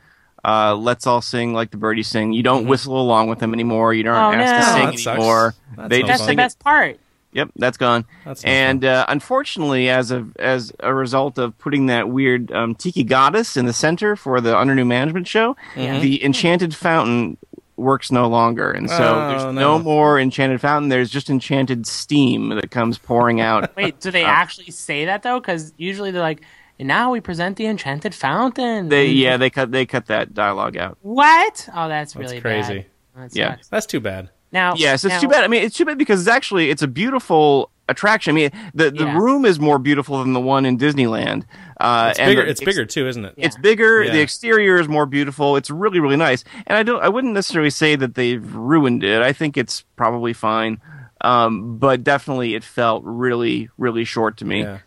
uh, 0.44 0.74
"Let's 0.74 1.06
all 1.06 1.22
sing 1.22 1.52
like 1.54 1.70
the 1.70 1.76
birdies 1.78 2.08
sing." 2.08 2.32
You 2.32 2.42
don't 2.42 2.66
whistle 2.66 3.00
along 3.00 3.28
with 3.28 3.38
them 3.38 3.54
anymore. 3.54 3.94
You 3.94 4.02
don't 4.02 4.14
Oh, 4.14 4.32
ask 4.32 4.36
no. 4.36 4.58
to 4.58 4.58
Oh, 4.58 4.74
sing 4.74 4.86
that 4.90 4.98
sucks. 4.98 5.16
anymore. 5.18 5.54
That's 5.76 5.88
they 5.88 6.00
just 6.02 6.08
That's 6.08 6.18
fun. 6.20 6.26
the 6.26 6.30
sing 6.30 6.36
best 6.36 6.58
part. 6.58 6.98
Yep, 7.32 7.50
that's 7.56 7.76
gone. 7.76 8.04
That's 8.24 8.42
no 8.42 8.50
and 8.50 8.84
uh, 8.84 9.04
unfortunately, 9.08 9.88
as 9.90 10.10
a 10.10 10.26
as 10.38 10.72
a 10.80 10.92
result 10.94 11.38
of 11.38 11.56
putting 11.58 11.86
that 11.86 12.08
weird 12.08 12.50
um, 12.52 12.74
tiki 12.74 13.04
goddess 13.04 13.56
in 13.56 13.66
the 13.66 13.72
center 13.74 14.16
for 14.16 14.40
the 14.40 14.56
under 14.56 14.74
new 14.74 14.84
management 14.86 15.28
show, 15.28 15.54
Mm-hmm. 15.74 16.00
the 16.02 16.24
enchanted 16.24 16.74
fountain 16.74 17.36
works 17.78 18.10
no 18.12 18.28
longer, 18.28 18.70
and 18.70 18.88
so 18.90 18.96
Oh, 19.14 19.28
there's 19.30 19.44
no. 19.44 19.52
no 19.52 19.78
more 19.78 20.18
enchanted 20.20 20.60
fountain. 20.60 20.88
There's 20.88 21.10
just 21.10 21.30
enchanted 21.30 21.86
steam 21.86 22.50
that 22.50 22.70
comes 22.70 22.98
pouring 22.98 23.40
out. 23.40 23.70
Wait, 23.76 24.00
do 24.00 24.10
they 24.10 24.24
uh, 24.24 24.28
actually 24.28 24.70
say 24.70 25.04
that 25.06 25.22
though? 25.22 25.40
Because 25.40 25.72
usually 25.76 26.10
they're 26.10 26.20
like, 26.22 26.42
"And 26.78 26.88
now 26.88 27.10
we 27.12 27.20
present 27.20 27.56
the 27.56 27.66
enchanted 27.66 28.14
fountain." 28.14 28.88
They 28.88 29.06
yeah 29.08 29.36
they 29.36 29.50
cut 29.50 29.70
they 29.72 29.86
cut 29.86 30.06
that 30.06 30.34
dialogue 30.34 30.76
out. 30.76 30.98
What? 31.02 31.68
Oh, 31.74 31.88
that's 31.88 32.16
really 32.16 32.40
crazy. 32.40 32.78
Bad. 32.80 32.86
Oh, 33.16 33.20
that 33.22 33.36
Yeah. 33.36 33.56
That's 33.70 33.86
too 33.86 34.00
bad. 34.00 34.30
Now, 34.50 34.74
Yes, 34.76 35.04
it's 35.04 35.12
now- 35.14 35.20
too 35.20 35.28
bad. 35.28 35.44
I 35.44 35.48
mean, 35.48 35.62
it's 35.62 35.76
too 35.76 35.84
bad 35.84 35.98
because 35.98 36.20
it's 36.20 36.28
actually 36.28 36.70
it's 36.70 36.82
a 36.82 36.88
beautiful 36.88 37.70
attraction. 37.88 38.32
I 38.32 38.34
mean, 38.34 38.50
the 38.74 38.90
the 38.90 39.04
Yeah. 39.04 39.16
room 39.18 39.44
is 39.44 39.58
more 39.58 39.78
beautiful 39.78 40.18
than 40.22 40.32
the 40.32 40.40
one 40.40 40.66
in 40.66 40.78
Disneyland. 40.78 41.44
Uh, 41.80 42.08
It's 42.10 42.18
and 42.18 42.28
bigger. 42.30 42.42
the- 42.44 42.50
It's 42.50 42.60
bigger 42.64 42.84
too, 42.84 43.08
isn't 43.08 43.24
it? 43.24 43.34
Yeah. 43.36 43.46
It's 43.46 43.56
bigger. 43.56 44.02
Yeah. 44.02 44.12
The 44.12 44.20
exterior 44.20 44.78
is 44.80 44.88
more 44.88 45.06
beautiful. 45.06 45.56
It's 45.56 45.70
really 45.70 46.00
really 46.00 46.16
nice. 46.16 46.44
And 46.66 46.76
I 46.76 46.82
don't. 46.82 47.02
I 47.02 47.08
wouldn't 47.08 47.34
necessarily 47.34 47.70
say 47.70 47.96
that 47.96 48.14
they've 48.14 48.54
ruined 48.54 49.02
it. 49.04 49.22
I 49.22 49.32
think 49.32 49.56
it's 49.56 49.82
probably 49.96 50.32
fine. 50.32 50.80
Um, 51.20 51.78
but 51.78 52.04
definitely, 52.04 52.54
it 52.54 52.62
felt 52.64 53.02
really 53.04 53.68
really 53.78 54.04
short 54.04 54.36
to 54.38 54.44
me. 54.44 54.60
Yeah. 54.62 54.78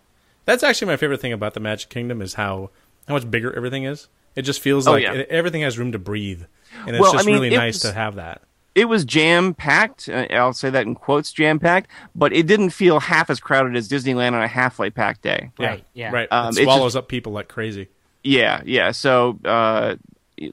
That's 0.45 0.63
actually 0.63 0.87
my 0.87 0.97
favorite 0.97 1.21
thing 1.21 1.33
about 1.33 1.53
the 1.53 1.59
Magic 1.59 1.89
Kingdom 1.89 2.21
is 2.21 2.35
how 2.35 2.69
how 3.07 3.13
much 3.15 3.29
bigger 3.29 3.53
everything 3.55 3.83
is. 3.83 4.07
It 4.35 4.43
just 4.43 4.61
feels 4.61 4.87
Oh, 4.87 4.93
like 4.93 5.03
yeah. 5.03 5.13
it, 5.13 5.27
everything 5.29 5.61
has 5.63 5.77
room 5.77 5.91
to 5.91 5.99
breathe, 5.99 6.43
and 6.87 6.95
it's 6.95 7.01
Well, 7.01 7.11
I 7.11 7.15
just 7.15 7.25
mean, 7.25 7.35
really 7.35 7.53
it 7.53 7.57
nice 7.57 7.83
was- 7.83 7.91
to 7.91 7.97
have 7.97 8.15
that. 8.15 8.41
It 8.75 8.85
was 8.85 9.05
jam 9.05 9.53
packed. 9.53 10.09
Uh, 10.09 10.27
I'll 10.31 10.53
say 10.53 10.69
that 10.69 10.85
in 10.85 10.95
quotes, 10.95 11.31
jam 11.31 11.59
packed. 11.59 11.89
But 12.15 12.33
it 12.33 12.47
didn't 12.47 12.71
feel 12.71 12.99
half 12.99 13.29
as 13.29 13.39
crowded 13.39 13.75
as 13.75 13.89
Disneyland 13.89 14.33
on 14.33 14.41
a 14.41 14.47
halfway 14.47 14.89
packed 14.89 15.21
day. 15.21 15.51
Right, 15.59 15.83
yeah. 15.93 16.11
Right. 16.11 16.27
Um, 16.31 16.47
it 16.47 16.59
it's 16.59 16.63
swallows 16.63 16.95
up 16.95 17.07
people 17.07 17.33
like 17.33 17.47
crazy. 17.47 17.89
Yeah, 18.23 18.61
yeah. 18.65 18.91
So 18.91 19.39
uh, 19.45 19.95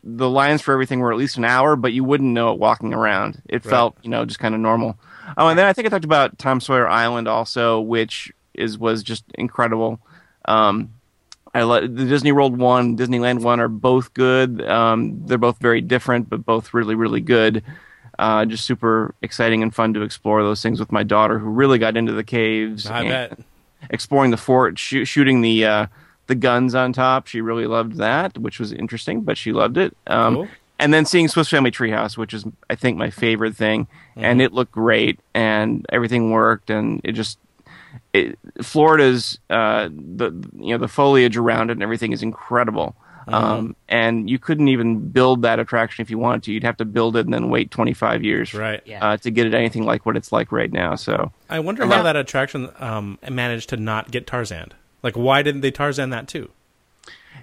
the 0.02 0.28
lines 0.28 0.62
for 0.62 0.72
everything 0.72 1.00
were 1.00 1.12
at 1.12 1.18
least 1.18 1.36
an 1.36 1.44
hour, 1.44 1.76
but 1.76 1.92
you 1.92 2.04
wouldn't 2.04 2.32
know 2.32 2.52
it 2.52 2.58
walking 2.58 2.94
around. 2.94 3.42
It 3.48 3.62
felt, 3.62 3.96
you 4.02 4.10
know, 4.10 4.24
just 4.24 4.40
kind 4.40 4.54
of 4.54 4.60
normal. 4.60 4.98
Oh, 5.36 5.48
and 5.48 5.58
then 5.58 5.66
I 5.66 5.72
think 5.72 5.86
I 5.86 5.90
talked 5.90 6.04
about 6.04 6.38
Tom 6.38 6.60
Sawyer 6.60 6.88
Island 6.88 7.28
also, 7.28 7.80
which 7.80 8.32
is 8.54 8.78
was 8.78 9.02
just 9.02 9.24
incredible. 9.34 10.00
Um, 10.46 10.94
I 11.54 11.62
lo- 11.62 11.86
the 11.86 12.06
Disney 12.06 12.32
World 12.32 12.58
one, 12.58 12.96
Disneyland 12.96 13.42
one 13.42 13.60
are 13.60 13.68
both 13.68 14.14
good. 14.14 14.62
Um, 14.62 15.26
they're 15.26 15.38
both 15.38 15.58
very 15.58 15.80
different, 15.80 16.28
but 16.28 16.44
both 16.44 16.74
really, 16.74 16.94
really 16.94 17.20
good. 17.20 17.62
Uh, 18.18 18.44
just 18.44 18.64
super 18.66 19.14
exciting 19.22 19.62
and 19.62 19.74
fun 19.74 19.94
to 19.94 20.02
explore 20.02 20.42
those 20.42 20.60
things 20.62 20.80
with 20.80 20.90
my 20.90 21.02
daughter, 21.04 21.38
who 21.38 21.48
really 21.48 21.78
got 21.78 21.96
into 21.96 22.12
the 22.12 22.24
caves. 22.24 22.86
I 22.86 23.04
bet. 23.08 23.38
exploring 23.90 24.30
the 24.32 24.36
fort, 24.36 24.78
shoo- 24.78 25.04
shooting 25.04 25.40
the 25.40 25.64
uh, 25.64 25.86
the 26.26 26.34
guns 26.34 26.74
on 26.74 26.92
top. 26.92 27.26
She 27.28 27.40
really 27.40 27.66
loved 27.66 27.96
that, 27.98 28.36
which 28.36 28.58
was 28.58 28.72
interesting, 28.72 29.20
but 29.22 29.38
she 29.38 29.52
loved 29.52 29.78
it. 29.78 29.96
Um, 30.06 30.34
Cool. 30.34 30.48
And 30.80 30.94
then 30.94 31.04
seeing 31.06 31.26
Swiss 31.26 31.48
Family 31.48 31.72
Treehouse, 31.72 32.16
which 32.16 32.32
is 32.32 32.44
I 32.70 32.74
think 32.76 32.96
my 32.98 33.10
favorite 33.10 33.56
thing, 33.56 33.86
Mm-hmm. 34.16 34.24
and 34.24 34.42
it 34.42 34.52
looked 34.52 34.72
great, 34.72 35.20
and 35.34 35.86
everything 35.90 36.30
worked, 36.32 36.70
and 36.70 37.00
it 37.04 37.12
just 37.12 37.38
it, 38.12 38.36
Florida's 38.62 39.38
uh, 39.50 39.88
the 39.92 40.32
you 40.56 40.72
know 40.74 40.78
the 40.78 40.88
foliage 40.88 41.36
around 41.36 41.70
it 41.70 41.74
and 41.74 41.82
everything 41.82 42.12
is 42.12 42.22
incredible. 42.22 42.96
Mm-hmm. 43.28 43.34
Um, 43.34 43.76
and 43.88 44.30
you 44.30 44.38
couldn't 44.38 44.68
even 44.68 45.10
build 45.10 45.42
that 45.42 45.58
attraction 45.58 46.02
if 46.02 46.10
you 46.10 46.18
wanted 46.18 46.44
to. 46.44 46.52
You'd 46.52 46.64
have 46.64 46.78
to 46.78 46.84
build 46.84 47.16
it 47.16 47.26
and 47.26 47.34
then 47.34 47.50
wait 47.50 47.70
25 47.70 48.24
years 48.24 48.54
Right. 48.54 48.82
Yeah. 48.86 49.04
uh, 49.04 49.16
to 49.18 49.30
get 49.30 49.46
it 49.46 49.54
anything 49.54 49.84
like 49.84 50.06
what 50.06 50.16
it's 50.16 50.32
like 50.32 50.50
right 50.50 50.72
now. 50.72 50.94
So 50.94 51.32
I 51.50 51.60
wonder 51.60 51.86
how 51.86 52.02
that 52.02 52.16
attraction 52.16 52.70
um, 52.78 53.18
managed 53.28 53.68
to 53.70 53.76
not 53.76 54.10
get 54.10 54.26
Tarzan. 54.26 54.72
Like, 55.02 55.16
why 55.16 55.42
didn't 55.42 55.60
they 55.60 55.70
Tarzan 55.70 56.10
that 56.10 56.26
too? 56.28 56.50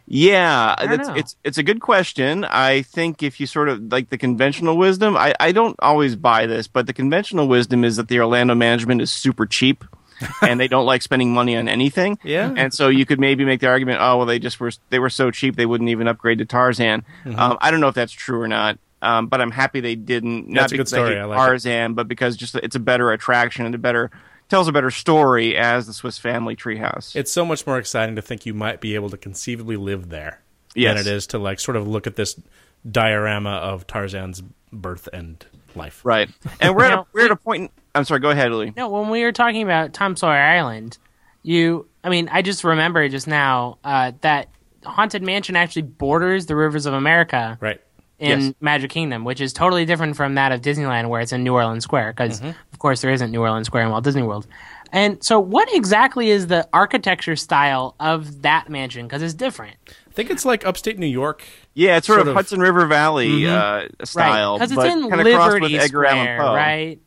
Yeah, 0.07 0.75
don't 0.77 0.89
that's, 0.89 1.07
know. 1.07 1.15
it's 1.15 1.35
it's 1.43 1.57
a 1.57 1.63
good 1.63 1.81
question. 1.81 2.45
I 2.45 2.83
think 2.83 3.23
if 3.23 3.39
you 3.39 3.47
sort 3.47 3.69
of 3.69 3.91
like 3.91 4.09
the 4.09 4.19
conventional 4.19 4.77
wisdom, 4.77 5.17
I, 5.17 5.33
I 5.39 5.51
don't 5.51 5.75
always 5.79 6.15
buy 6.15 6.45
this, 6.45 6.67
but 6.67 6.85
the 6.85 6.93
conventional 6.93 7.47
wisdom 7.47 7.83
is 7.83 7.95
that 7.95 8.07
the 8.07 8.19
Orlando 8.19 8.53
management 8.53 9.01
is 9.01 9.09
super 9.09 9.47
cheap 9.47 9.83
and 10.41 10.59
they 10.59 10.67
don't 10.67 10.85
like 10.85 11.01
spending 11.01 11.33
money 11.33 11.57
on 11.57 11.67
anything. 11.67 12.17
Yeah. 12.23 12.53
And 12.55 12.73
so 12.73 12.89
you 12.89 13.05
could 13.05 13.19
maybe 13.19 13.45
make 13.45 13.59
the 13.59 13.67
argument, 13.67 13.99
oh 14.01 14.17
well, 14.17 14.25
they 14.25 14.39
just 14.39 14.59
were 14.59 14.71
they 14.89 14.99
were 14.99 15.09
so 15.09 15.31
cheap 15.31 15.55
they 15.55 15.65
wouldn't 15.65 15.89
even 15.89 16.07
upgrade 16.07 16.37
to 16.39 16.45
Tarzan. 16.45 17.03
Mm-hmm. 17.23 17.39
Um, 17.39 17.57
I 17.61 17.71
don't 17.71 17.79
know 17.81 17.87
if 17.89 17.95
that's 17.95 18.13
true 18.13 18.41
or 18.41 18.47
not. 18.47 18.79
Um, 19.01 19.27
but 19.27 19.39
I'm 19.39 19.51
happy 19.51 19.81
they 19.81 19.95
didn't. 19.95 20.47
Not 20.47 20.61
That's 20.61 20.71
a 20.71 20.75
good 20.77 20.83
because 20.85 20.93
I 20.93 20.97
story. 20.97 21.19
I 21.19 21.25
like 21.25 21.37
it. 21.37 21.39
Tarzan, 21.39 21.93
but 21.93 22.07
because 22.07 22.35
just 22.35 22.55
it's 22.55 22.75
a 22.75 22.79
better 22.79 23.11
attraction 23.11 23.65
and 23.65 23.75
a 23.75 23.77
better 23.77 24.09
tells 24.49 24.67
a 24.67 24.71
better 24.71 24.89
story 24.89 25.55
as 25.57 25.85
the 25.85 25.93
Swiss 25.93 26.17
Family 26.17 26.55
Treehouse. 26.55 27.15
It's 27.15 27.31
so 27.31 27.45
much 27.45 27.67
more 27.67 27.77
exciting 27.77 28.15
to 28.15 28.21
think 28.21 28.45
you 28.45 28.53
might 28.53 28.79
be 28.81 28.95
able 28.95 29.09
to 29.09 29.17
conceivably 29.17 29.75
live 29.75 30.09
there 30.09 30.41
Yes. 30.73 30.97
than 30.97 31.07
it 31.07 31.15
is 31.15 31.27
to 31.27 31.37
like 31.39 31.59
sort 31.59 31.77
of 31.77 31.87
look 31.87 32.07
at 32.07 32.15
this 32.15 32.39
diorama 32.89 33.51
of 33.51 33.87
Tarzan's 33.87 34.43
birth 34.71 35.07
and 35.13 35.43
life. 35.75 36.01
Right. 36.03 36.29
And 36.59 36.75
we're 36.75 36.85
at 36.85 36.93
a, 36.93 37.05
we're 37.13 37.25
at 37.25 37.31
a 37.31 37.35
point. 37.35 37.63
In, 37.63 37.69
I'm 37.93 38.03
sorry. 38.05 38.19
Go 38.19 38.29
ahead, 38.29 38.51
Lee. 38.51 38.73
No, 38.75 38.89
when 38.89 39.09
we 39.09 39.23
were 39.23 39.31
talking 39.31 39.63
about 39.63 39.93
Tom 39.93 40.15
Sawyer 40.15 40.37
Island, 40.41 40.97
you, 41.43 41.87
I 42.03 42.09
mean, 42.09 42.29
I 42.31 42.41
just 42.41 42.63
remember 42.63 43.07
just 43.09 43.27
now 43.27 43.77
uh, 43.83 44.11
that 44.21 44.49
Haunted 44.83 45.23
Mansion 45.23 45.55
actually 45.55 45.83
borders 45.83 46.45
the 46.45 46.55
rivers 46.55 46.85
of 46.85 46.93
America 46.93 47.57
Right. 47.61 47.81
in 48.19 48.39
Yes. 48.41 48.53
Magic 48.61 48.91
Kingdom, 48.91 49.23
which 49.25 49.41
is 49.41 49.53
totally 49.53 49.85
different 49.85 50.15
from 50.15 50.35
that 50.35 50.51
of 50.51 50.61
Disneyland, 50.61 51.09
where 51.09 51.21
it's 51.21 51.31
in 51.33 51.43
New 51.43 51.53
Orleans 51.53 51.83
Square, 51.83 52.13
because 52.13 52.39
Mm-hmm. 52.39 52.49
of 52.73 52.79
course 52.79 53.01
there 53.01 53.11
isn't 53.11 53.31
New 53.31 53.41
Orleans 53.41 53.67
Square 53.67 53.83
in 53.85 53.89
Walt 53.91 54.03
Disney 54.03 54.23
World. 54.23 54.47
And 54.91 55.21
so, 55.23 55.39
what 55.39 55.67
exactly 55.73 56.29
is 56.29 56.47
the 56.47 56.67
architecture 56.71 57.35
style 57.35 57.95
of 57.99 58.43
that 58.43 58.69
mansion? 58.69 59.07
Because 59.07 59.21
it's 59.23 59.33
different, 59.33 59.75
I 60.04 60.04
think 60.15 60.29
it's 60.31 60.45
like 60.45 60.65
upstate 60.65 60.97
New 60.97 61.05
York. 61.05 61.43
Yeah, 61.73 61.97
it's 61.97 62.07
sort, 62.07 62.17
Sort 62.17 62.21
of, 62.21 62.31
of- 62.31 62.35
Hudson 62.35 62.59
River 62.59 62.85
Valley 62.85 63.45
uh, 63.47 63.53
right? 63.81 64.07
style, 64.07 64.57
Because 64.57 64.71
it's 64.71 64.75
but 64.77 64.87
in 64.87 65.09
kind 65.09 65.21
of 65.21 65.25
Liberty 65.27 65.73
with 65.73 65.81
Edgar 65.81 66.05
Square, 66.05 66.37
right? 66.39 66.99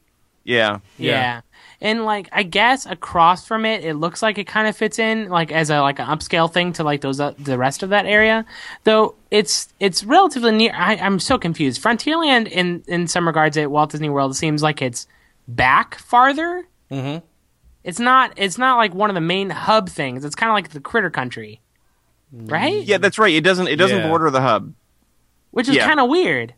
Yeah. 0.44 0.78
Yeah. 0.96 1.10
Yeah. 1.12 1.40
and 1.80 2.04
like 2.04 2.28
I 2.32 2.42
guess 2.42 2.86
across 2.86 3.46
from 3.46 3.64
it, 3.66 3.84
it 3.84 3.94
looks 3.94 4.22
like 4.22 4.38
it 4.38 4.46
kind 4.46 4.66
of 4.68 4.76
fits 4.76 4.98
in 4.98 5.28
like 5.28 5.52
as 5.52 5.68
a 5.70 5.80
like 5.80 5.98
an 5.98 6.06
upscale 6.06 6.50
thing 6.52 6.72
to 6.74 6.84
like 6.84 7.00
those 7.02 7.20
uh, 7.20 7.34
the 7.38 7.58
rest 7.58 7.82
of 7.82 7.90
that 7.90 8.06
area. 8.06 8.44
Though 8.84 9.14
it's 9.30 9.68
it's 9.78 10.04
relatively 10.04 10.52
near. 10.52 10.72
I, 10.74 10.96
I'm 10.96 11.18
so 11.18 11.36
confused. 11.38 11.82
Frontierland 11.82 12.48
in 12.48 12.82
in 12.86 13.08
some 13.08 13.26
regards 13.26 13.56
at 13.58 13.70
Walt 13.70 13.90
Disney 13.90 14.08
World 14.08 14.36
seems 14.36 14.62
like 14.62 14.80
it's 14.80 15.06
back 15.46 15.98
farther. 15.98 16.66
Mm-hmm. 16.90 17.24
It's 17.84 18.00
not. 18.00 18.32
It's 18.36 18.58
not 18.58 18.76
like 18.76 18.94
one 18.94 19.10
of 19.10 19.14
the 19.14 19.20
main 19.20 19.50
hub 19.50 19.88
things. 19.90 20.24
It's 20.24 20.34
kind 20.34 20.50
of 20.50 20.54
like 20.54 20.70
the 20.70 20.80
Critter 20.80 21.10
Country, 21.10 21.60
right? 22.32 22.82
Yeah, 22.82 22.98
that's 22.98 23.18
right. 23.18 23.34
It 23.34 23.42
doesn't 23.44 23.68
it 23.68 23.76
doesn't 23.76 23.98
Yeah. 23.98 24.08
border 24.08 24.30
the 24.30 24.40
hub. 24.40 24.72
Which 25.50 25.68
is 25.68 25.76
yeah. 25.76 25.86
kind 25.86 25.98
of 26.00 26.08
weird. 26.08 26.54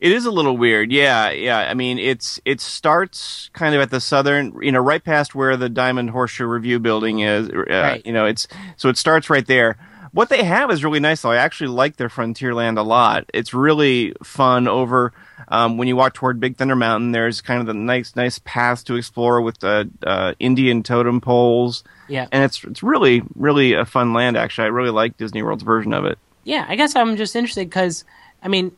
It 0.00 0.12
is 0.12 0.26
a 0.26 0.30
little 0.30 0.56
weird. 0.58 0.92
Yeah, 0.92 1.30
yeah. 1.30 1.58
I 1.58 1.72
mean, 1.72 1.98
it's 1.98 2.38
it 2.44 2.60
starts 2.60 3.48
kind 3.54 3.74
of 3.74 3.80
at 3.80 3.90
the 3.90 4.00
southern, 4.00 4.52
you 4.60 4.70
know, 4.70 4.80
right 4.80 5.02
past 5.02 5.34
where 5.34 5.56
the 5.56 5.68
Diamond 5.70 6.10
Horseshoe 6.10 6.44
Revue 6.46 6.78
building 6.78 7.20
is. 7.20 7.48
Uh, 7.48 7.64
Right. 7.68 8.02
You 8.04 8.12
know, 8.12 8.26
it's 8.26 8.46
so 8.76 8.88
it 8.90 8.98
starts 8.98 9.30
right 9.30 9.46
there. 9.46 9.78
What 10.14 10.28
they 10.28 10.44
have 10.44 10.70
is 10.70 10.82
really 10.84 11.00
nice, 11.00 11.22
though. 11.22 11.32
I 11.32 11.36
actually 11.36 11.68
like 11.68 11.96
their 11.96 12.08
Frontierland 12.08 12.78
a 12.78 12.82
lot. 12.82 13.28
It's 13.34 13.52
really 13.52 14.14
fun 14.22 14.68
over 14.68 15.12
um, 15.48 15.76
when 15.76 15.88
you 15.88 15.96
walk 15.96 16.14
toward 16.14 16.38
Big 16.38 16.56
Thunder 16.56 16.76
Mountain. 16.76 17.10
There's 17.10 17.40
kind 17.40 17.60
of 17.60 17.66
the 17.66 17.74
nice, 17.74 18.14
nice 18.14 18.38
paths 18.44 18.84
to 18.84 18.94
explore 18.94 19.40
with 19.40 19.58
the 19.58 19.90
uh, 20.06 20.34
Indian 20.38 20.82
totem 20.84 21.20
poles, 21.20 21.82
Yeah. 22.08 22.28
and 22.30 22.44
it's 22.44 22.62
it's 22.62 22.80
really, 22.82 23.22
really 23.34 23.72
a 23.72 23.84
fun 23.84 24.12
land. 24.12 24.36
Actually, 24.36 24.66
I 24.66 24.68
really 24.68 24.90
like 24.90 25.16
Disney 25.16 25.42
World's 25.42 25.64
version 25.64 25.92
of 25.92 26.04
it. 26.04 26.16
Yeah, 26.44 26.64
I 26.68 26.76
guess 26.76 26.94
I'm 26.94 27.16
just 27.16 27.34
interested 27.34 27.68
because, 27.68 28.04
I 28.42 28.46
mean, 28.48 28.70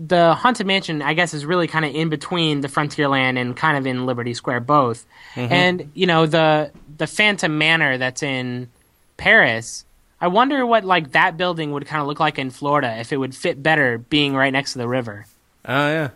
the 0.00 0.34
Haunted 0.34 0.66
Mansion, 0.66 1.00
I 1.00 1.14
guess, 1.14 1.32
is 1.32 1.46
really 1.46 1.68
kind 1.68 1.84
of 1.84 1.94
in 1.94 2.08
between 2.08 2.60
the 2.60 2.68
Frontierland 2.68 3.38
and 3.38 3.56
kind 3.56 3.76
of 3.78 3.86
in 3.86 4.04
Liberty 4.04 4.34
Square 4.34 4.60
both. 4.60 5.06
And, 5.36 5.90
you 5.94 6.06
know, 6.06 6.26
the 6.26 6.72
the 6.98 7.06
Phantom 7.06 7.56
Manor 7.56 7.98
that's 7.98 8.22
in 8.22 8.68
Paris, 9.16 9.84
I 10.22 10.28
wonder 10.28 10.64
what, 10.64 10.84
like, 10.84 11.12
that 11.12 11.36
building 11.36 11.72
would 11.72 11.84
kind 11.84 12.00
of 12.00 12.06
look 12.06 12.20
like 12.20 12.38
in 12.38 12.48
Florida 12.50 12.96
if 12.98 13.12
it 13.12 13.16
would 13.18 13.34
fit 13.34 13.62
better 13.62 13.98
being 13.98 14.34
right 14.34 14.52
next 14.52 14.72
to 14.72 14.78
the 14.78 14.88
river. 14.88 15.26
Oh 15.66 15.88
yeah, 15.88 16.10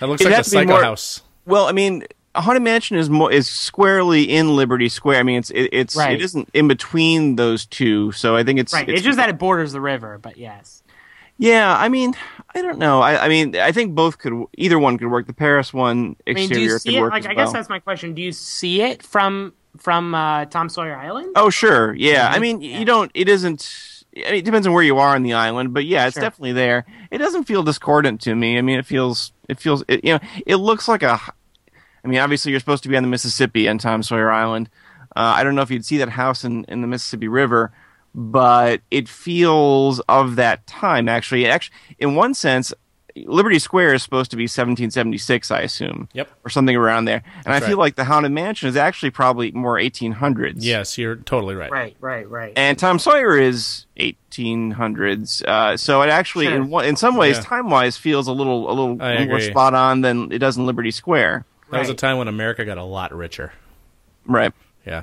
that 0.00 0.06
looks 0.08 0.20
It'd 0.22 0.32
like 0.32 0.40
a 0.40 0.44
to 0.44 0.48
Psycho 0.50 0.70
more- 0.72 0.82
House. 0.82 1.22
Well, 1.44 1.66
I 1.66 1.72
mean, 1.72 2.04
Haunted 2.34 2.62
Mansion 2.62 2.96
is 2.96 3.10
more 3.10 3.32
is 3.32 3.48
squarely 3.48 4.22
in 4.24 4.54
Liberty 4.54 4.88
Square. 4.88 5.18
I 5.18 5.22
mean, 5.24 5.38
it's 5.38 5.50
it, 5.50 5.70
it's 5.72 5.96
Right. 5.96 6.12
it 6.14 6.22
isn't 6.22 6.48
in 6.54 6.68
between 6.68 7.36
those 7.36 7.66
two. 7.66 8.12
So 8.12 8.36
I 8.36 8.44
think 8.44 8.60
it's 8.60 8.72
Right. 8.72 8.88
It's, 8.88 9.02
just 9.02 9.16
that 9.18 9.28
it 9.28 9.38
borders 9.38 9.72
the 9.72 9.80
river, 9.80 10.18
but 10.22 10.36
yes. 10.36 10.82
yeah. 11.38 11.76
I 11.76 11.88
mean, 11.88 12.14
I 12.54 12.62
don't 12.62 12.78
know. 12.78 13.00
I, 13.00 13.24
I 13.24 13.28
mean, 13.28 13.56
I 13.56 13.72
think 13.72 13.94
both 13.94 14.18
could 14.18 14.44
either 14.56 14.78
one 14.78 14.98
could 14.98 15.08
work. 15.08 15.26
The 15.26 15.32
Paris 15.32 15.72
one 15.72 16.16
I 16.26 16.34
mean, 16.34 16.44
exterior 16.44 16.48
do 16.48 16.60
you 16.62 16.70
could 16.74 16.82
see 16.82 16.96
it? 16.96 17.00
work 17.00 17.12
Like, 17.12 17.22
as 17.24 17.26
I 17.26 17.34
guess 17.34 17.46
well. 17.46 17.52
that's 17.54 17.68
my 17.68 17.78
question. 17.80 18.14
Do 18.14 18.22
you 18.22 18.30
see 18.32 18.82
it 18.82 19.02
from 19.02 19.52
from 19.78 20.14
uh, 20.14 20.44
Tom 20.46 20.68
Sawyer 20.68 20.96
Island? 20.96 21.32
Oh 21.36 21.50
sure, 21.50 21.94
yeah. 21.94 22.28
I 22.32 22.38
mean, 22.38 22.60
Yeah. 22.60 22.78
you 22.78 22.84
don't. 22.84 23.10
It 23.14 23.28
isn't. 23.28 23.94
I 24.16 24.30
mean, 24.30 24.34
it 24.40 24.44
depends 24.44 24.66
on 24.66 24.72
where 24.72 24.82
you 24.82 24.98
are 24.98 25.14
on 25.14 25.22
the 25.22 25.34
island, 25.34 25.72
but 25.74 25.84
yeah, 25.84 26.06
it's 26.06 26.14
Sure. 26.14 26.22
definitely 26.22 26.52
there. 26.52 26.84
It 27.10 27.18
doesn't 27.18 27.44
feel 27.44 27.62
discordant 27.62 28.20
to 28.22 28.34
me. 28.34 28.58
I 28.58 28.62
mean, 28.62 28.78
it 28.78 28.86
feels. 28.86 29.32
It 29.48 29.60
feels. 29.60 29.84
It, 29.88 30.04
you 30.04 30.14
know, 30.14 30.20
it 30.46 30.56
looks 30.56 30.88
like 30.88 31.02
a. 31.02 31.20
I 32.04 32.08
mean, 32.08 32.18
obviously, 32.20 32.50
you're 32.50 32.60
supposed 32.60 32.82
to 32.84 32.88
be 32.88 32.96
on 32.96 33.02
the 33.02 33.08
Mississippi 33.08 33.68
on 33.68 33.78
Tom 33.78 34.02
Sawyer 34.02 34.30
Island. 34.30 34.70
Uh, 35.16 35.34
I 35.36 35.44
don't 35.44 35.54
know 35.54 35.62
if 35.62 35.70
you'd 35.70 35.84
see 35.84 35.98
that 35.98 36.08
house 36.10 36.44
in, 36.44 36.64
in 36.68 36.80
the 36.80 36.86
Mississippi 36.86 37.28
River, 37.28 37.72
but 38.14 38.80
it 38.90 39.08
feels 39.08 40.00
of 40.08 40.36
that 40.36 40.66
time. 40.66 41.08
Actually, 41.08 41.46
actually, 41.46 41.74
in 41.98 42.14
one 42.14 42.34
sense, 42.34 42.72
Liberty 43.26 43.58
Square 43.58 43.94
is 43.94 44.02
supposed 44.02 44.30
to 44.30 44.36
be 44.36 44.44
1776, 44.44 45.50
I 45.50 45.60
assume. 45.60 46.08
Yep. 46.12 46.28
Or 46.44 46.50
something 46.50 46.76
around 46.76 47.06
there. 47.06 47.22
And 47.44 47.46
That's 47.46 47.64
I 47.64 47.68
feel 47.68 47.76
right. 47.78 47.82
like 47.84 47.96
the 47.96 48.04
Haunted 48.04 48.32
Mansion 48.32 48.68
is 48.68 48.76
actually 48.76 49.10
probably 49.10 49.50
more 49.52 49.76
1800s. 49.76 50.56
Yes, 50.58 50.96
you're 50.98 51.16
totally 51.16 51.54
right. 51.54 51.70
Right, 51.70 51.96
right, 52.00 52.28
right. 52.28 52.52
And 52.56 52.78
Tom 52.78 52.98
Sawyer 52.98 53.38
is 53.38 53.86
1800s. 53.98 55.42
Uh, 55.44 55.76
so 55.76 56.02
it 56.02 56.08
actually, 56.10 56.46
Sure. 56.46 56.56
in 56.82 56.88
in 56.88 56.96
some 56.96 57.16
ways, 57.16 57.36
Yeah. 57.36 57.42
time 57.42 57.70
wise, 57.70 57.96
feels 57.96 58.26
a 58.28 58.32
little 58.32 58.68
a 58.70 58.72
little 58.72 59.02
I 59.02 59.14
more 59.24 59.36
agree. 59.36 59.50
spot 59.50 59.74
on 59.74 60.00
than 60.02 60.32
it 60.32 60.38
does 60.38 60.56
in 60.56 60.66
Liberty 60.66 60.90
Square. 60.90 61.44
That 61.70 61.80
was 61.80 61.90
a 61.90 61.94
time 61.94 62.16
when 62.18 62.28
America 62.28 62.64
got 62.64 62.78
a 62.78 62.82
lot 62.84 63.14
richer. 63.14 63.52
Right. 64.26 64.52
Yeah. 64.86 65.02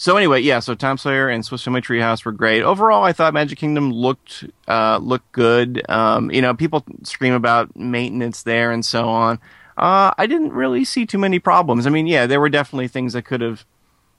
So 0.00 0.16
anyway, 0.16 0.40
yeah. 0.40 0.60
So 0.60 0.74
Tom 0.74 0.96
Sawyer 0.96 1.28
and 1.28 1.44
Swiss 1.44 1.62
Family 1.62 1.82
Treehouse 1.82 2.24
were 2.24 2.32
great. 2.32 2.62
Overall, 2.62 3.04
I 3.04 3.12
thought 3.12 3.34
Magic 3.34 3.58
Kingdom 3.58 3.92
looked 3.92 4.46
uh, 4.66 4.96
looked 4.96 5.30
good. 5.32 5.82
Um, 5.90 6.30
you 6.30 6.40
know, 6.40 6.54
people 6.54 6.86
scream 7.02 7.34
about 7.34 7.76
maintenance 7.76 8.42
there 8.42 8.72
and 8.72 8.82
so 8.82 9.06
on. 9.10 9.38
Uh, 9.76 10.10
I 10.16 10.26
didn't 10.26 10.54
really 10.54 10.86
see 10.86 11.04
too 11.04 11.18
many 11.18 11.38
problems. 11.38 11.86
I 11.86 11.90
mean, 11.90 12.06
yeah, 12.06 12.26
there 12.26 12.40
were 12.40 12.48
definitely 12.48 12.88
things 12.88 13.14
I 13.14 13.20
could 13.20 13.42
have, 13.42 13.66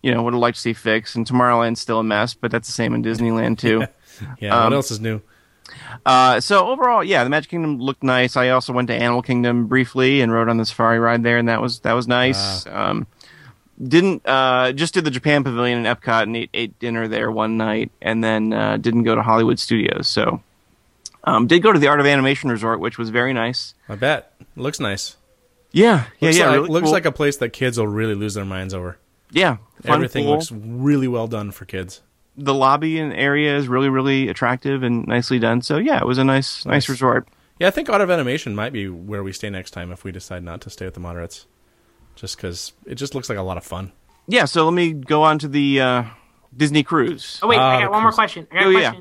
you 0.04 0.14
know, 0.14 0.22
would 0.22 0.36
have 0.36 0.40
liked 0.40 0.58
to 0.58 0.62
see 0.62 0.74
fixed. 0.74 1.16
And 1.16 1.26
Tomorrowland's 1.26 1.82
still 1.82 1.98
a 1.98 2.04
mess, 2.04 2.36
but 2.36 2.52
that's 2.52 2.68
the 2.68 2.74
same 2.74 2.94
in 2.94 3.04
Disneyland 3.04 3.58
too. 3.58 3.86
Yeah. 4.40 4.56
Um, 4.56 4.66
what 4.66 4.74
else 4.74 4.92
is 4.92 5.00
new? 5.00 5.20
Uh, 6.06 6.40
so 6.42 6.68
overall, 6.68 7.04
yeah, 7.04 7.24
the 7.24 7.30
Magic 7.32 7.50
Kingdom 7.50 7.80
looked 7.80 8.04
nice. 8.04 8.38
I 8.38 8.50
also 8.50 8.72
went 8.72 8.88
to 8.90 8.94
Animal 8.94 9.24
Kingdom 9.24 9.66
briefly 9.66 10.22
and 10.22 10.32
rode 10.32 10.48
on 10.48 10.58
the 10.58 10.66
safari 10.66 11.00
ride 11.00 11.24
there, 11.24 11.40
and 11.40 11.50
that 11.50 11.60
was 11.60 11.80
that 11.80 11.94
was 11.94 12.08
nice. 12.08 12.68
Um, 12.68 13.08
didn't 13.82 14.22
uh, 14.28 14.72
just 14.74 14.94
did 14.94 15.06
the 15.06 15.12
Japan 15.12 15.44
Pavilion 15.44 15.86
in 15.86 15.86
Epcot 15.96 16.24
and 16.24 16.36
ate, 16.38 16.50
ate 16.54 16.80
dinner 16.80 17.08
there 17.08 17.32
one 17.32 17.58
night, 17.58 17.92
and 18.02 18.24
then 18.24 18.54
uh, 18.54 18.78
didn't 18.78 19.04
go 19.04 19.16
to 19.16 19.22
Hollywood 19.22 19.60
Studios. 19.60 20.08
So 20.08 20.42
um, 21.24 21.48
did 21.48 21.62
go 21.64 21.72
to 21.72 21.80
the 21.80 21.88
Art 21.88 22.00
of 22.00 22.06
Animation 22.06 22.50
Resort, 22.50 22.80
which 22.80 22.98
was 22.98 23.10
very 23.10 23.34
nice. 23.34 23.74
I 23.90 23.96
bet. 23.96 24.34
Looks 24.56 24.80
nice. 24.80 25.16
Yeah, 25.72 26.06
yeah, 26.20 26.28
Looks 26.28 26.38
yeah. 26.38 26.46
like, 26.48 26.56
really 26.56 26.70
looks 26.70 26.84
cool. 26.86 26.92
like 26.92 27.06
a 27.06 27.12
place 27.12 27.38
that 27.38 27.50
kids 27.50 27.78
will 27.78 27.88
really 27.88 28.16
lose 28.16 28.34
their 28.34 28.46
minds 28.46 28.74
over. 28.74 28.98
yeah. 29.32 29.58
Fun 29.84 29.96
Everything 29.96 30.26
pool. 30.26 30.34
looks 30.34 30.52
really 30.52 31.08
well 31.08 31.28
done 31.28 31.50
for 31.52 31.66
kids. 31.66 32.02
the 32.38 32.54
lobby 32.54 33.00
and 33.00 33.12
area 33.14 33.58
is 33.58 33.68
really 33.68 33.90
really 33.90 34.28
attractive 34.30 34.84
and 34.84 35.08
nicely 35.08 35.40
done. 35.40 35.62
So 35.62 35.78
yeah, 35.78 35.98
it 36.00 36.06
was 36.06 36.18
a 36.20 36.24
nice 36.24 36.66
nice 36.66 36.74
Nice. 36.84 36.90
resort. 36.90 37.28
Yeah, 37.60 37.68
I 37.68 37.72
think 37.72 37.90
Art 37.90 38.02
of 38.02 38.10
Animation 38.12 38.54
might 38.54 38.74
be 38.74 38.88
where 38.90 39.24
we 39.24 39.32
stay 39.34 39.50
next 39.50 39.72
time 39.72 39.92
if 39.92 40.04
we 40.04 40.12
decide 40.12 40.44
not 40.44 40.62
to 40.62 40.70
stay 40.70 40.86
with 40.86 40.94
the 40.94 41.00
moderates. 41.00 41.46
Just 42.16 42.36
because 42.38 42.74
it 42.86 42.96
just 42.96 43.16
looks 43.16 43.30
like 43.30 43.38
a 43.38 43.42
lot 43.44 43.58
of 43.58 43.64
fun. 43.64 43.92
Yeah, 44.28 44.46
so 44.46 44.66
let 44.66 44.74
me 44.74 44.94
go 44.94 45.24
on 45.24 45.40
to 45.40 45.48
the 45.48 45.82
uh, 45.82 46.04
Disney 46.56 46.84
cruise. 46.84 47.40
Oh 47.42 47.48
wait, 47.48 47.58
Ah, 47.58 47.78
I 47.78 47.82
got 47.82 47.92
one 47.92 48.04
more 48.04 48.12
question. 48.12 48.48
I 48.52 48.56
got 48.56 48.66
Oh, 48.66 48.70
a 48.70 48.80
yeah. 48.82 48.94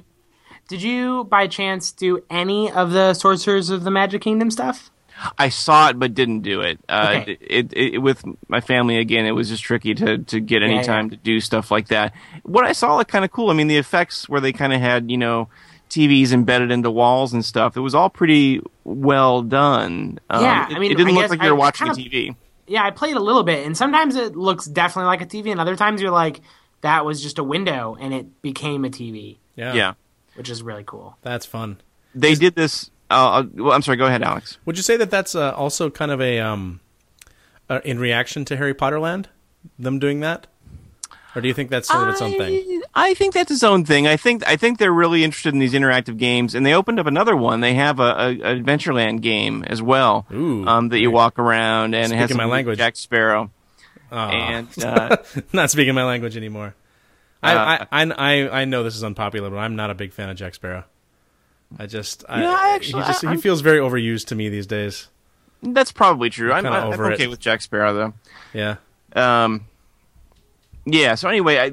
Did 0.69 0.83
you, 0.83 1.25
by 1.25 1.49
chance, 1.49 1.91
do 1.93 2.23
any 2.31 2.71
of 2.71 2.93
the 2.93 3.13
Sorcerers 3.15 3.71
of 3.71 3.83
the 3.85 3.91
Magic 3.91 4.23
Kingdom 4.23 4.51
stuff? 4.51 4.91
I 5.37 5.51
saw 5.51 5.89
it 5.91 5.99
but 5.99 6.15
didn't 6.15 6.41
do 6.41 6.63
it. 6.63 6.79
Uh, 6.89 7.17
Okay. 7.21 7.33
it, 7.43 7.73
it, 7.75 7.95
it. 7.95 7.99
With 7.99 8.25
my 8.49 8.61
family 8.61 8.97
again, 8.97 9.27
it 9.27 9.33
was 9.33 9.49
just 9.51 9.63
tricky 9.63 9.95
to 9.97 10.19
to 10.19 10.41
get 10.41 10.63
any 10.63 10.75
Yeah, 10.75 10.81
yeah. 10.81 10.87
time 10.87 11.11
to 11.11 11.17
do 11.17 11.41
stuff 11.41 11.71
like 11.71 11.89
that. 11.89 12.15
What 12.45 12.65
I 12.65 12.73
saw 12.73 12.97
looked 12.97 13.11
kind 13.11 13.25
of 13.25 13.31
cool. 13.31 13.51
I 13.51 13.55
mean, 13.55 13.67
the 13.67 13.77
effects 13.77 14.29
where 14.31 14.41
they 14.41 14.53
kind 14.53 14.73
of 14.73 14.81
had 14.81 15.11
you 15.11 15.19
know 15.19 15.49
TVs 15.91 16.33
embedded 16.33 16.71
into 16.71 16.91
walls 16.91 17.35
and 17.35 17.45
stuff. 17.45 17.77
It 17.77 17.81
was 17.81 17.95
all 17.95 18.09
pretty 18.09 18.63
well 18.85 19.43
done. 19.43 20.21
Um, 20.31 20.43
Yeah, 20.43 20.71
it, 20.71 20.77
I 20.77 20.79
mean, 20.79 20.93
it 20.93 20.97
didn't 20.97 21.15
I 21.19 21.21
look 21.21 21.31
like 21.31 21.43
you 21.43 21.51
were 21.51 21.55
watching 21.57 21.89
kind 21.89 21.99
a 21.99 22.01
of- 22.01 22.07
TV. 22.13 22.37
Yeah, 22.71 22.85
I 22.85 22.93
played 22.93 23.17
a 23.17 23.21
little 23.21 23.43
bit, 23.43 23.67
and 23.67 23.77
sometimes 23.77 24.15
it 24.15 24.37
looks 24.37 24.65
definitely 24.65 25.07
like 25.07 25.21
a 25.23 25.27
TV, 25.27 25.51
and 25.51 25.61
other 25.61 25.75
times 25.75 26.01
you're 26.01 26.13
like, 26.13 26.41
that 26.83 27.05
was 27.05 27.21
just 27.21 27.39
a 27.41 27.45
window, 27.45 27.97
and 28.01 28.15
it 28.15 28.41
became 28.43 28.85
a 28.85 28.89
TV, 28.91 29.39
Yeah. 29.57 29.75
Yeah, 29.75 29.95
which 30.35 30.49
is 30.49 30.63
really 30.63 30.85
cool. 30.85 31.17
That's 31.23 31.45
fun. 31.45 31.81
they 32.15 32.37
did 32.37 32.55
this. 32.55 32.91
Uh, 33.11 33.15
uh, 33.15 33.45
well, 33.55 33.73
I'm 33.73 33.83
sorry. 33.83 33.97
Go 33.97 34.07
ahead, 34.07 34.23
Alex. 34.23 34.59
Would 34.67 34.77
you 34.77 34.85
say 34.85 34.97
that 34.99 35.11
that's 35.11 35.35
uh, 35.35 35.51
also 35.53 35.91
kind 35.91 36.13
of 36.13 36.21
a 36.21 36.39
um, 36.39 36.79
uh, 37.69 37.81
in 37.85 37.99
reaction 37.99 38.45
to 38.45 38.57
Harry 38.57 38.73
Potter 38.73 39.01
Land, 39.01 39.29
them 39.77 39.99
doing 39.99 40.21
that, 40.21 40.47
or 41.35 41.43
do 41.43 41.49
you 41.49 41.55
think 41.55 41.71
that's 41.71 41.89
sort 41.89 42.05
of 42.05 42.09
its 42.11 42.23
own 42.23 42.33
thing? 42.33 42.83
I 42.95 43.15
think 43.15 43.35
that's 43.35 43.51
its 43.51 43.63
own 43.63 43.85
thing. 43.85 44.07
I 44.07 44.17
think 44.17 44.47
I 44.47 44.57
think 44.57 44.79
they're 44.79 44.93
really 44.93 45.25
interested 45.25 45.53
in 45.53 45.61
these 45.61 45.73
interactive 45.75 46.17
games, 46.17 46.55
and 46.55 46.65
they 46.67 46.75
opened 46.75 46.99
up 46.99 47.07
another 47.07 47.37
one. 47.37 47.61
They 47.61 47.75
have 47.75 48.01
a, 48.01 48.03
a, 48.03 48.29
a 48.31 48.61
Adventureland 48.61 49.21
game 49.21 49.65
as 49.65 49.81
well, 49.81 50.27
Ooh, 50.33 50.67
um, 50.67 50.89
that 50.89 50.99
you 50.99 51.11
walk 51.11 51.39
around 51.39 51.95
and 51.95 52.13
it 52.13 52.17
has 52.17 52.35
my 52.35 52.45
language. 52.45 52.79
Jack 52.79 52.97
Sparrow. 52.97 53.51
Aw. 54.13 54.29
And 54.31 54.69
uh, 54.85 55.17
not 55.53 55.71
speaking 55.71 55.95
my 55.95 56.05
language 56.05 56.37
anymore. 56.37 56.75
Uh, 57.43 57.87
I, 57.91 58.03
I, 58.03 58.49
I, 58.51 58.65
know 58.67 58.83
this 58.83 58.97
is 58.97 59.03
unpopular, 59.03 59.49
but 59.49 59.57
I'm 59.57 59.75
not 59.75 59.91
a 59.91 59.95
big 59.95 60.13
fan 60.13 60.29
of 60.29 60.37
Jack 60.37 60.55
Sparrow. 60.55 60.85
I 61.79 61.87
just, 61.87 62.25
I, 62.29 62.43
Yeah, 62.43 62.51
I 62.59 62.75
actually- 62.75 63.03
he 63.03 63.09
just, 63.09 63.25
I- 63.25 63.35
he 63.35 63.41
feels 63.41 63.63
very 63.63 63.79
overused 63.79 64.27
to 64.27 64.35
me 64.35 64.49
these 64.51 64.67
days. 64.67 65.09
that's 65.63 65.91
probably 65.93 66.29
true. 66.29 66.53
I'm, 66.53 66.67
I'm 66.67 66.93
over 66.93 67.13
okay 67.13 67.25
it. 67.25 67.31
with 67.31 67.41
Jack 67.41 67.63
Sparrow 67.63 67.95
though. 67.95 68.15
Yeah. 68.53 68.77
Um, 69.15 69.67
yeah. 70.85 71.15
So 71.15 71.29
anyway, 71.29 71.59
I 71.59 71.73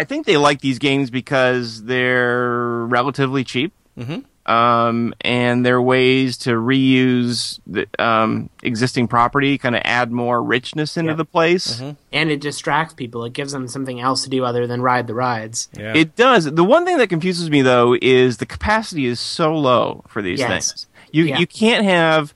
I 0.00 0.04
think 0.04 0.26
they 0.26 0.36
like 0.36 0.60
these 0.60 0.78
games 0.78 1.10
because 1.10 1.84
they're 1.84 2.86
relatively 2.86 3.44
cheap. 3.44 3.72
Mhm. 3.98 4.24
Um, 4.46 5.12
and 5.20 5.66
they're 5.66 5.82
ways 5.82 6.38
to 6.38 6.52
reuse 6.52 7.60
the 7.66 7.86
um, 8.02 8.48
existing 8.62 9.06
property, 9.06 9.58
kind 9.58 9.76
of 9.76 9.82
add 9.84 10.10
more 10.10 10.42
richness 10.42 10.96
into 10.96 11.10
Yep. 11.10 11.16
the 11.18 11.24
place. 11.26 11.82
And 12.12 12.30
it 12.30 12.40
distracts 12.40 12.94
people. 12.94 13.24
It 13.26 13.34
gives 13.34 13.52
them 13.52 13.68
something 13.68 14.00
else 14.00 14.22
to 14.24 14.30
do 14.30 14.46
other 14.46 14.66
than 14.66 14.80
ride 14.80 15.06
the 15.06 15.12
rides. 15.14 15.68
yeah. 15.76 15.92
It 15.94 16.16
does. 16.16 16.46
The 16.46 16.64
one 16.64 16.86
thing 16.86 16.96
that 16.96 17.08
confuses 17.08 17.50
me 17.50 17.60
though 17.60 17.94
is 18.00 18.38
the 18.38 18.46
capacity 18.46 19.04
is 19.04 19.20
so 19.20 19.54
low 19.54 20.02
for 20.08 20.22
these 20.22 20.38
Yes. 20.38 20.48
things. 20.72 20.86
You 21.12 21.24
Yeah. 21.24 21.38
you 21.40 21.46
can't 21.46 21.84
have 21.84 22.32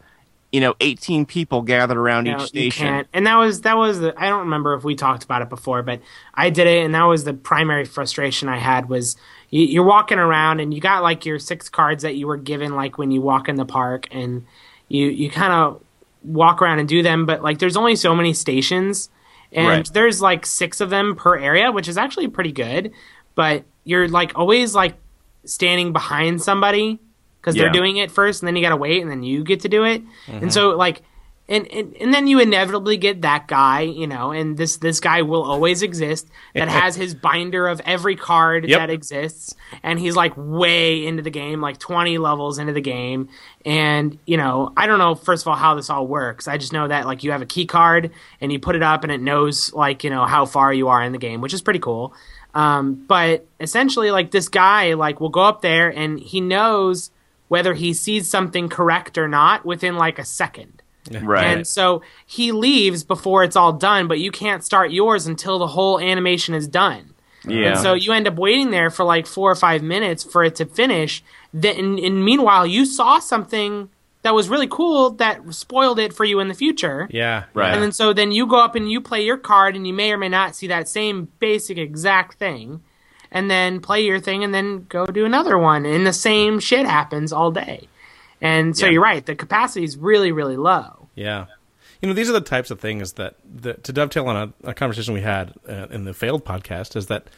you 0.52 0.60
know 0.60 0.74
18 0.80 1.24
people 1.24 1.62
gathered 1.62 1.96
around 1.96 2.26
each 2.28 2.34
station. 2.48 3.06
And 3.12 3.26
that 3.26 3.36
was 3.36 3.62
that 3.62 3.76
was 3.76 4.00
the 4.00 4.14
I 4.16 4.28
don't 4.28 4.40
remember 4.40 4.74
if 4.74 4.84
we 4.84 4.94
talked 4.94 5.24
about 5.24 5.40
it 5.42 5.48
before, 5.48 5.82
but 5.82 6.00
I 6.34 6.50
did 6.50 6.66
it, 6.66 6.84
and 6.84 6.94
that 6.94 7.04
was 7.04 7.24
the 7.24 7.32
primary 7.32 7.86
frustration 7.86 8.48
I 8.48 8.58
had 8.58 8.88
was 8.88 9.16
you, 9.48 9.64
you're 9.64 9.84
walking 9.84 10.18
around 10.18 10.60
and 10.60 10.72
you 10.72 10.80
got 10.80 11.02
like 11.02 11.24
your 11.24 11.38
six 11.38 11.68
cards 11.70 12.02
that 12.02 12.16
you 12.16 12.26
were 12.26 12.36
given 12.36 12.76
like 12.76 12.98
when 12.98 13.10
you 13.10 13.22
walk 13.22 13.48
in 13.48 13.56
the 13.56 13.64
park, 13.64 14.06
and 14.10 14.44
you 14.88 15.06
you 15.08 15.30
kind 15.30 15.52
of 15.54 15.82
walk 16.22 16.62
around 16.62 16.78
and 16.78 16.88
do 16.88 17.02
them, 17.02 17.26
but 17.26 17.42
like 17.42 17.58
there's 17.58 17.76
only 17.76 17.96
so 17.96 18.14
many 18.14 18.34
stations, 18.34 19.08
and 19.52 19.66
Right. 19.66 19.90
there's 19.92 20.20
like 20.20 20.44
six 20.44 20.80
of 20.82 20.90
them 20.90 21.16
per 21.16 21.36
area, 21.38 21.72
which 21.72 21.88
is 21.88 21.96
actually 21.96 22.28
pretty 22.28 22.52
good, 22.52 22.92
but 23.34 23.64
you're 23.84 24.06
like 24.06 24.32
always 24.38 24.74
like 24.74 24.94
standing 25.44 25.92
behind 25.92 26.40
somebody 26.42 27.00
because 27.42 27.56
Yeah. 27.56 27.64
they're 27.64 27.72
doing 27.72 27.96
it 27.98 28.10
first, 28.10 28.40
and 28.42 28.46
then 28.46 28.56
you 28.56 28.62
gotta 28.62 28.76
wait, 28.76 29.02
and 29.02 29.10
then 29.10 29.22
you 29.22 29.44
get 29.44 29.60
to 29.60 29.68
do 29.68 29.84
it. 29.84 30.02
And 30.28 30.50
so 30.52 30.70
like, 30.70 31.02
and, 31.48 31.66
and 31.72 31.94
and 32.00 32.14
then 32.14 32.28
you 32.28 32.38
inevitably 32.38 32.96
get 32.96 33.22
that 33.22 33.48
guy, 33.48 33.80
you 33.80 34.06
know, 34.06 34.30
and 34.30 34.56
this 34.56 34.76
this 34.76 35.00
guy 35.00 35.22
will 35.22 35.42
always 35.42 35.82
exist 35.82 36.28
that 36.54 36.68
has 36.80 36.94
his 36.94 37.14
binder 37.16 37.66
of 37.66 37.80
every 37.84 38.14
card 38.14 38.66
Yep. 38.68 38.78
that 38.78 38.90
exists, 38.90 39.54
and 39.82 39.98
he's 39.98 40.14
like 40.14 40.32
way 40.36 41.04
into 41.04 41.20
the 41.20 41.30
game, 41.30 41.60
like 41.60 41.78
twenty 41.78 42.16
levels 42.16 42.58
into 42.58 42.72
the 42.72 42.80
game, 42.80 43.28
and 43.66 44.16
you 44.24 44.36
know, 44.36 44.72
I 44.76 44.86
don't 44.86 45.00
know 45.00 45.16
first 45.16 45.42
of 45.42 45.48
all 45.48 45.56
how 45.56 45.74
this 45.74 45.90
all 45.90 46.06
works. 46.06 46.46
I 46.46 46.58
just 46.58 46.72
know 46.72 46.86
that 46.86 47.06
like 47.06 47.24
you 47.24 47.32
have 47.32 47.42
a 47.42 47.46
key 47.46 47.66
card 47.66 48.12
and 48.40 48.52
you 48.52 48.60
put 48.60 48.76
it 48.76 48.82
up, 48.82 49.02
and 49.02 49.10
it 49.12 49.20
knows 49.20 49.72
like 49.74 50.04
you 50.04 50.10
know 50.10 50.24
how 50.26 50.46
far 50.46 50.72
you 50.72 50.88
are 50.88 51.02
in 51.02 51.10
the 51.10 51.18
game, 51.18 51.40
which 51.40 51.52
is 51.52 51.60
pretty 51.60 51.80
cool. 51.80 52.14
Um, 52.54 53.04
but 53.08 53.46
essentially, 53.60 54.10
like 54.12 54.30
this 54.30 54.48
guy, 54.48 54.94
like 54.94 55.20
will 55.20 55.28
go 55.28 55.40
up 55.42 55.60
there 55.60 55.88
and 55.90 56.20
he 56.20 56.40
knows 56.40 57.10
whether 57.52 57.74
he 57.74 57.92
sees 57.92 58.30
something 58.30 58.66
correct 58.70 59.18
or 59.18 59.28
not 59.28 59.62
within 59.62 59.94
like 59.96 60.18
a 60.18 60.24
second. 60.24 60.82
right. 61.20 61.44
And 61.44 61.66
so 61.66 62.00
he 62.24 62.50
leaves 62.50 63.04
before 63.04 63.44
it's 63.44 63.56
all 63.56 63.74
done, 63.74 64.08
but 64.08 64.18
you 64.18 64.30
can't 64.30 64.64
start 64.64 64.90
yours 64.90 65.26
until 65.26 65.58
the 65.58 65.66
whole 65.66 66.00
animation 66.00 66.54
is 66.54 66.66
done. 66.66 67.12
yeah. 67.46 67.72
And 67.72 67.78
so 67.78 67.92
you 67.92 68.10
end 68.12 68.26
up 68.26 68.36
waiting 68.36 68.70
there 68.70 68.88
for 68.88 69.04
like 69.04 69.26
four 69.26 69.50
or 69.50 69.54
five 69.54 69.82
minutes 69.82 70.24
for 70.24 70.42
it 70.42 70.54
to 70.56 70.64
finish. 70.64 71.22
Then, 71.52 71.76
and, 71.76 71.98
and 71.98 72.24
meanwhile, 72.24 72.66
you 72.66 72.86
saw 72.86 73.18
something 73.18 73.90
that 74.22 74.32
was 74.32 74.48
really 74.48 74.68
cool 74.68 75.10
that 75.10 75.52
spoiled 75.52 75.98
it 75.98 76.14
for 76.14 76.24
you 76.24 76.40
in 76.40 76.48
the 76.48 76.54
future. 76.54 77.06
Yeah. 77.10 77.44
Right. 77.52 77.74
And 77.74 77.82
then 77.82 77.92
so 77.92 78.14
then 78.14 78.32
you 78.32 78.46
go 78.46 78.64
up 78.64 78.74
and 78.76 78.90
you 78.90 79.02
play 79.02 79.26
your 79.26 79.36
card, 79.36 79.76
and 79.76 79.86
you 79.86 79.92
may 79.92 80.10
or 80.10 80.16
may 80.16 80.30
not 80.30 80.56
see 80.56 80.68
that 80.68 80.88
same 80.88 81.28
basic 81.38 81.76
exact 81.76 82.38
thing, 82.38 82.80
and 83.32 83.50
then 83.50 83.80
play 83.80 84.02
your 84.02 84.20
thing, 84.20 84.44
and 84.44 84.54
then 84.54 84.86
go 84.88 85.04
do 85.06 85.24
another 85.24 85.58
one, 85.58 85.84
and 85.86 86.06
the 86.06 86.12
same 86.12 86.60
shit 86.60 86.86
happens 86.86 87.32
all 87.32 87.50
day. 87.50 87.88
And 88.40 88.76
so 88.76 88.86
Yeah. 88.86 88.92
you're 88.92 89.02
right, 89.02 89.24
the 89.26 89.34
capacity 89.34 89.84
is 89.84 89.96
really 89.96 90.30
really 90.30 90.56
low. 90.56 91.08
Yeah. 91.16 91.46
You 92.00 92.08
know, 92.08 92.14
these 92.14 92.28
are 92.28 92.32
the 92.32 92.40
types 92.40 92.70
of 92.72 92.80
things 92.80 93.12
that, 93.12 93.36
that 93.62 93.84
to 93.84 93.92
dovetail 93.92 94.26
on 94.26 94.52
a, 94.64 94.70
a 94.70 94.74
conversation 94.74 95.14
we 95.14 95.20
had 95.20 95.54
uh, 95.68 95.86
in 95.90 96.04
the 96.04 96.12
failed 96.12 96.44
podcast, 96.44 96.96
is 96.96 97.06
that 97.06 97.28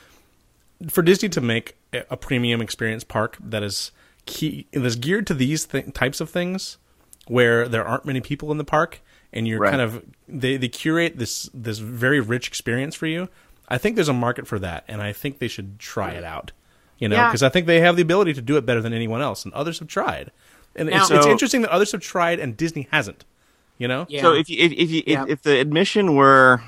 for 0.89 1.03
Disney 1.03 1.29
to 1.31 1.41
make 1.41 1.77
a, 1.93 2.05
a 2.11 2.17
premium 2.17 2.61
experience 2.63 3.05
park 3.05 3.37
that 3.41 3.63
is 3.63 3.93
key, 4.27 4.67
that's 4.73 4.97
geared 4.97 5.27
to 5.27 5.35
these 5.35 5.67
th- 5.67 5.93
types 5.93 6.19
of 6.21 6.31
things, 6.31 6.79
where 7.27 7.69
there 7.69 7.85
aren't 7.87 8.07
many 8.07 8.21
people 8.23 8.51
in 8.53 8.57
the 8.59 8.65
park, 8.65 9.01
and 9.35 9.47
you're 9.47 9.59
Right. 9.61 9.71
kind 9.71 9.83
of 9.83 10.03
they, 10.27 10.57
they 10.57 10.69
curate 10.69 11.19
this 11.19 11.51
this 11.53 11.79
very 11.79 12.21
rich 12.21 12.49
experience 12.49 12.95
for 12.95 13.07
you. 13.07 13.29
I 13.69 13.79
think 13.79 13.97
there's 13.97 14.09
a 14.09 14.13
market 14.13 14.47
for 14.47 14.59
that, 14.59 14.85
and 14.89 15.01
I 15.03 15.13
think 15.13 15.39
they 15.39 15.49
should 15.49 15.79
try 15.79 16.11
it 16.13 16.25
out. 16.25 16.53
You 16.99 17.09
know, 17.09 17.17
Yeah. 17.17 17.29
because 17.29 17.43
I 17.43 17.49
think 17.49 17.67
they 17.67 17.81
have 17.81 17.97
the 17.97 18.03
ability 18.03 18.35
to 18.35 18.43
do 18.43 18.57
it 18.57 18.65
better 18.67 18.81
than 18.81 18.93
anyone 18.93 19.21
else, 19.23 19.45
and 19.45 19.53
others 19.55 19.79
have 19.81 19.89
tried. 19.89 20.31
And 20.77 20.89
it's, 20.89 21.09
Now- 21.11 21.17
it's 21.17 21.25
So- 21.27 21.31
interesting 21.31 21.63
that 21.63 21.71
others 21.71 21.93
have 21.93 22.01
tried 22.01 22.39
and 22.41 22.57
Disney 22.57 22.89
hasn't. 22.91 23.25
You 23.79 23.89
know, 23.89 24.07
Yeah. 24.09 24.23
So 24.23 24.33
if 24.35 24.49
you, 24.49 24.57
if 24.59 24.71
if, 24.73 24.91
you, 24.91 25.03
Yeah. 25.07 25.25
if, 25.25 25.29
if 25.31 25.43
the 25.43 25.59
admission 25.59 26.15
were 26.15 26.63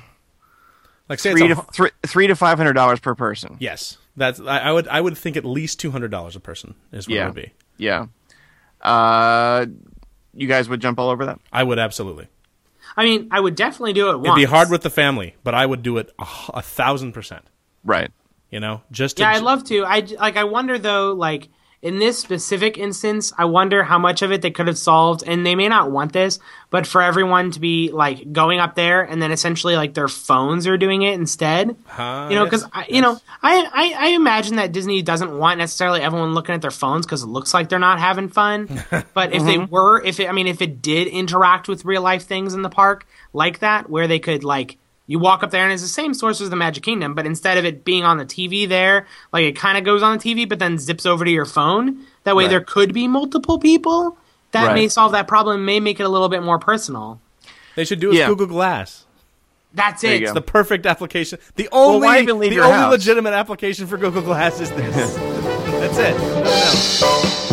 like 1.08 1.20
say 1.20 1.30
three 1.32 1.44
it's 1.50 1.60
to 1.60 1.66
a, 1.66 1.72
three, 1.72 1.90
three 2.04 2.26
to 2.26 2.34
five 2.34 2.58
hundred 2.58 2.72
dollars 2.72 2.98
per 2.98 3.14
person, 3.14 3.56
Yes, 3.60 3.98
that's 4.16 4.40
I, 4.40 4.58
I 4.58 4.72
would 4.72 4.88
I 4.88 5.00
would 5.00 5.16
think 5.16 5.36
at 5.36 5.44
least 5.44 5.78
two 5.78 5.92
hundred 5.92 6.10
dollars 6.10 6.34
a 6.34 6.40
person 6.40 6.74
is 6.90 7.06
what 7.06 7.12
it 7.14 7.16
yeah, 7.18 7.26
would 7.26 7.34
be. 7.36 7.52
yeah, 7.76 8.06
uh, 8.80 9.66
you 10.34 10.48
guys 10.48 10.68
would 10.68 10.80
jump 10.80 10.98
all 10.98 11.10
over 11.10 11.26
that. 11.26 11.38
I 11.52 11.62
would 11.62 11.78
absolutely. 11.78 12.26
I 12.96 13.04
mean, 13.04 13.28
I 13.30 13.40
would 13.40 13.54
definitely 13.54 13.92
do 13.92 14.10
it 14.10 14.16
once. 14.16 14.26
It'd 14.26 14.36
be 14.36 14.44
hard 14.44 14.70
with 14.70 14.82
the 14.82 14.90
family, 14.90 15.34
but 15.44 15.54
I 15.54 15.66
would 15.66 15.82
do 15.82 15.98
it 15.98 16.12
a, 16.18 16.26
a 16.54 16.62
thousand 16.62 17.12
percent. 17.12 17.44
Right. 17.84 18.10
You 18.50 18.60
know, 18.60 18.82
just 18.90 19.18
to, 19.18 19.22
Yeah, 19.24 19.30
I'd 19.30 19.42
love 19.42 19.64
to. 19.64 19.84
I 19.84 20.00
like. 20.00 20.36
I 20.36 20.44
wonder 20.44 20.78
though, 20.78 21.12
like 21.12 21.48
in 21.86 22.00
this 22.00 22.18
specific 22.18 22.76
instance, 22.78 23.32
I 23.38 23.44
wonder 23.44 23.84
how 23.84 23.96
much 23.96 24.20
of 24.20 24.32
it 24.32 24.42
they 24.42 24.50
could 24.50 24.66
have 24.66 24.76
solved, 24.76 25.22
and 25.24 25.46
they 25.46 25.54
may 25.54 25.68
not 25.68 25.92
want 25.92 26.12
this, 26.12 26.40
but 26.68 26.84
for 26.84 27.00
everyone 27.00 27.52
to 27.52 27.60
be 27.60 27.92
like 27.92 28.32
going 28.32 28.58
up 28.58 28.74
there 28.74 29.02
and 29.02 29.22
then 29.22 29.30
essentially 29.30 29.76
like 29.76 29.94
their 29.94 30.08
phones 30.08 30.66
are 30.66 30.76
doing 30.76 31.02
it 31.02 31.14
instead. 31.14 31.76
Huh, 31.86 32.26
you 32.28 32.34
know, 32.34 32.42
yes, 32.42 32.64
because 32.64 32.88
you 32.88 33.00
know, 33.00 33.20
I, 33.40 33.68
I 33.72 33.94
I 33.98 34.08
imagine 34.08 34.56
that 34.56 34.72
Disney 34.72 35.00
doesn't 35.00 35.38
want 35.38 35.58
necessarily 35.58 36.00
everyone 36.02 36.34
looking 36.34 36.56
at 36.56 36.60
their 36.60 36.72
phones 36.72 37.06
because 37.06 37.22
it 37.22 37.28
looks 37.28 37.54
like 37.54 37.68
they're 37.68 37.78
not 37.78 38.00
having 38.00 38.30
fun. 38.30 38.68
But 39.14 39.32
if 39.32 39.44
they 39.44 39.56
mm-hmm. 39.56 39.72
were, 39.72 40.02
if 40.02 40.20
it, 40.20 40.28
I 40.28 40.32
mean, 40.32 40.46
if 40.46 40.60
it 40.60 40.82
did 40.82 41.06
interact 41.06 41.68
with 41.68 41.84
real 41.84 42.02
life 42.02 42.24
things 42.24 42.54
in 42.54 42.62
the 42.62 42.68
park 42.68 43.06
like 43.32 43.60
that, 43.60 43.88
where 43.88 44.08
they 44.08 44.18
could 44.18 44.42
like. 44.42 44.78
You 45.08 45.18
walk 45.18 45.42
up 45.42 45.50
there 45.52 45.62
and 45.62 45.72
it's 45.72 45.82
the 45.82 45.88
same 45.88 46.14
source 46.14 46.40
as 46.40 46.50
the 46.50 46.56
Magic 46.56 46.82
Kingdom, 46.82 47.14
but 47.14 47.26
instead 47.26 47.58
of 47.58 47.64
it 47.64 47.84
being 47.84 48.04
on 48.04 48.18
the 48.18 48.24
TV 48.26 48.68
there, 48.68 49.06
like 49.32 49.44
it 49.44 49.52
kind 49.56 49.78
of 49.78 49.84
goes 49.84 50.02
on 50.02 50.18
the 50.18 50.22
TV, 50.22 50.48
but 50.48 50.58
then 50.58 50.78
zips 50.78 51.06
over 51.06 51.24
to 51.24 51.30
your 51.30 51.44
phone. 51.44 51.98
That 52.24 52.34
way, 52.34 52.44
Right. 52.44 52.50
there 52.50 52.60
could 52.60 52.92
be 52.92 53.06
multiple 53.06 53.58
people. 53.58 54.18
That 54.52 54.66
Right. 54.68 54.74
may 54.74 54.88
solve 54.88 55.12
that 55.12 55.28
problem. 55.28 55.64
May 55.64 55.78
make 55.80 56.00
it 56.00 56.04
a 56.04 56.08
little 56.08 56.28
bit 56.28 56.42
more 56.42 56.58
personal. 56.58 57.20
they 57.76 57.84
should 57.84 58.00
do 58.00 58.06
it 58.06 58.10
with 58.12 58.18
Yeah. 58.18 58.28
Google 58.28 58.46
Glass. 58.46 59.04
That's 59.74 60.02
it. 60.02 60.22
It's 60.22 60.32
the 60.32 60.40
perfect 60.40 60.86
application. 60.86 61.38
The 61.56 61.68
only 61.70 62.06
why 62.06 62.20
even 62.20 62.38
leave 62.38 62.48
the 62.50 62.56
your 62.56 62.64
only 62.64 62.78
house? 62.78 62.90
legitimate 62.92 63.34
application 63.34 63.86
for 63.86 63.98
Google 63.98 64.22
Glass 64.22 64.58
is 64.60 64.70
this. 64.70 65.14
That's 65.16 65.98
it. 65.98 66.18
Nothing 66.18 66.46
else. 66.46 67.45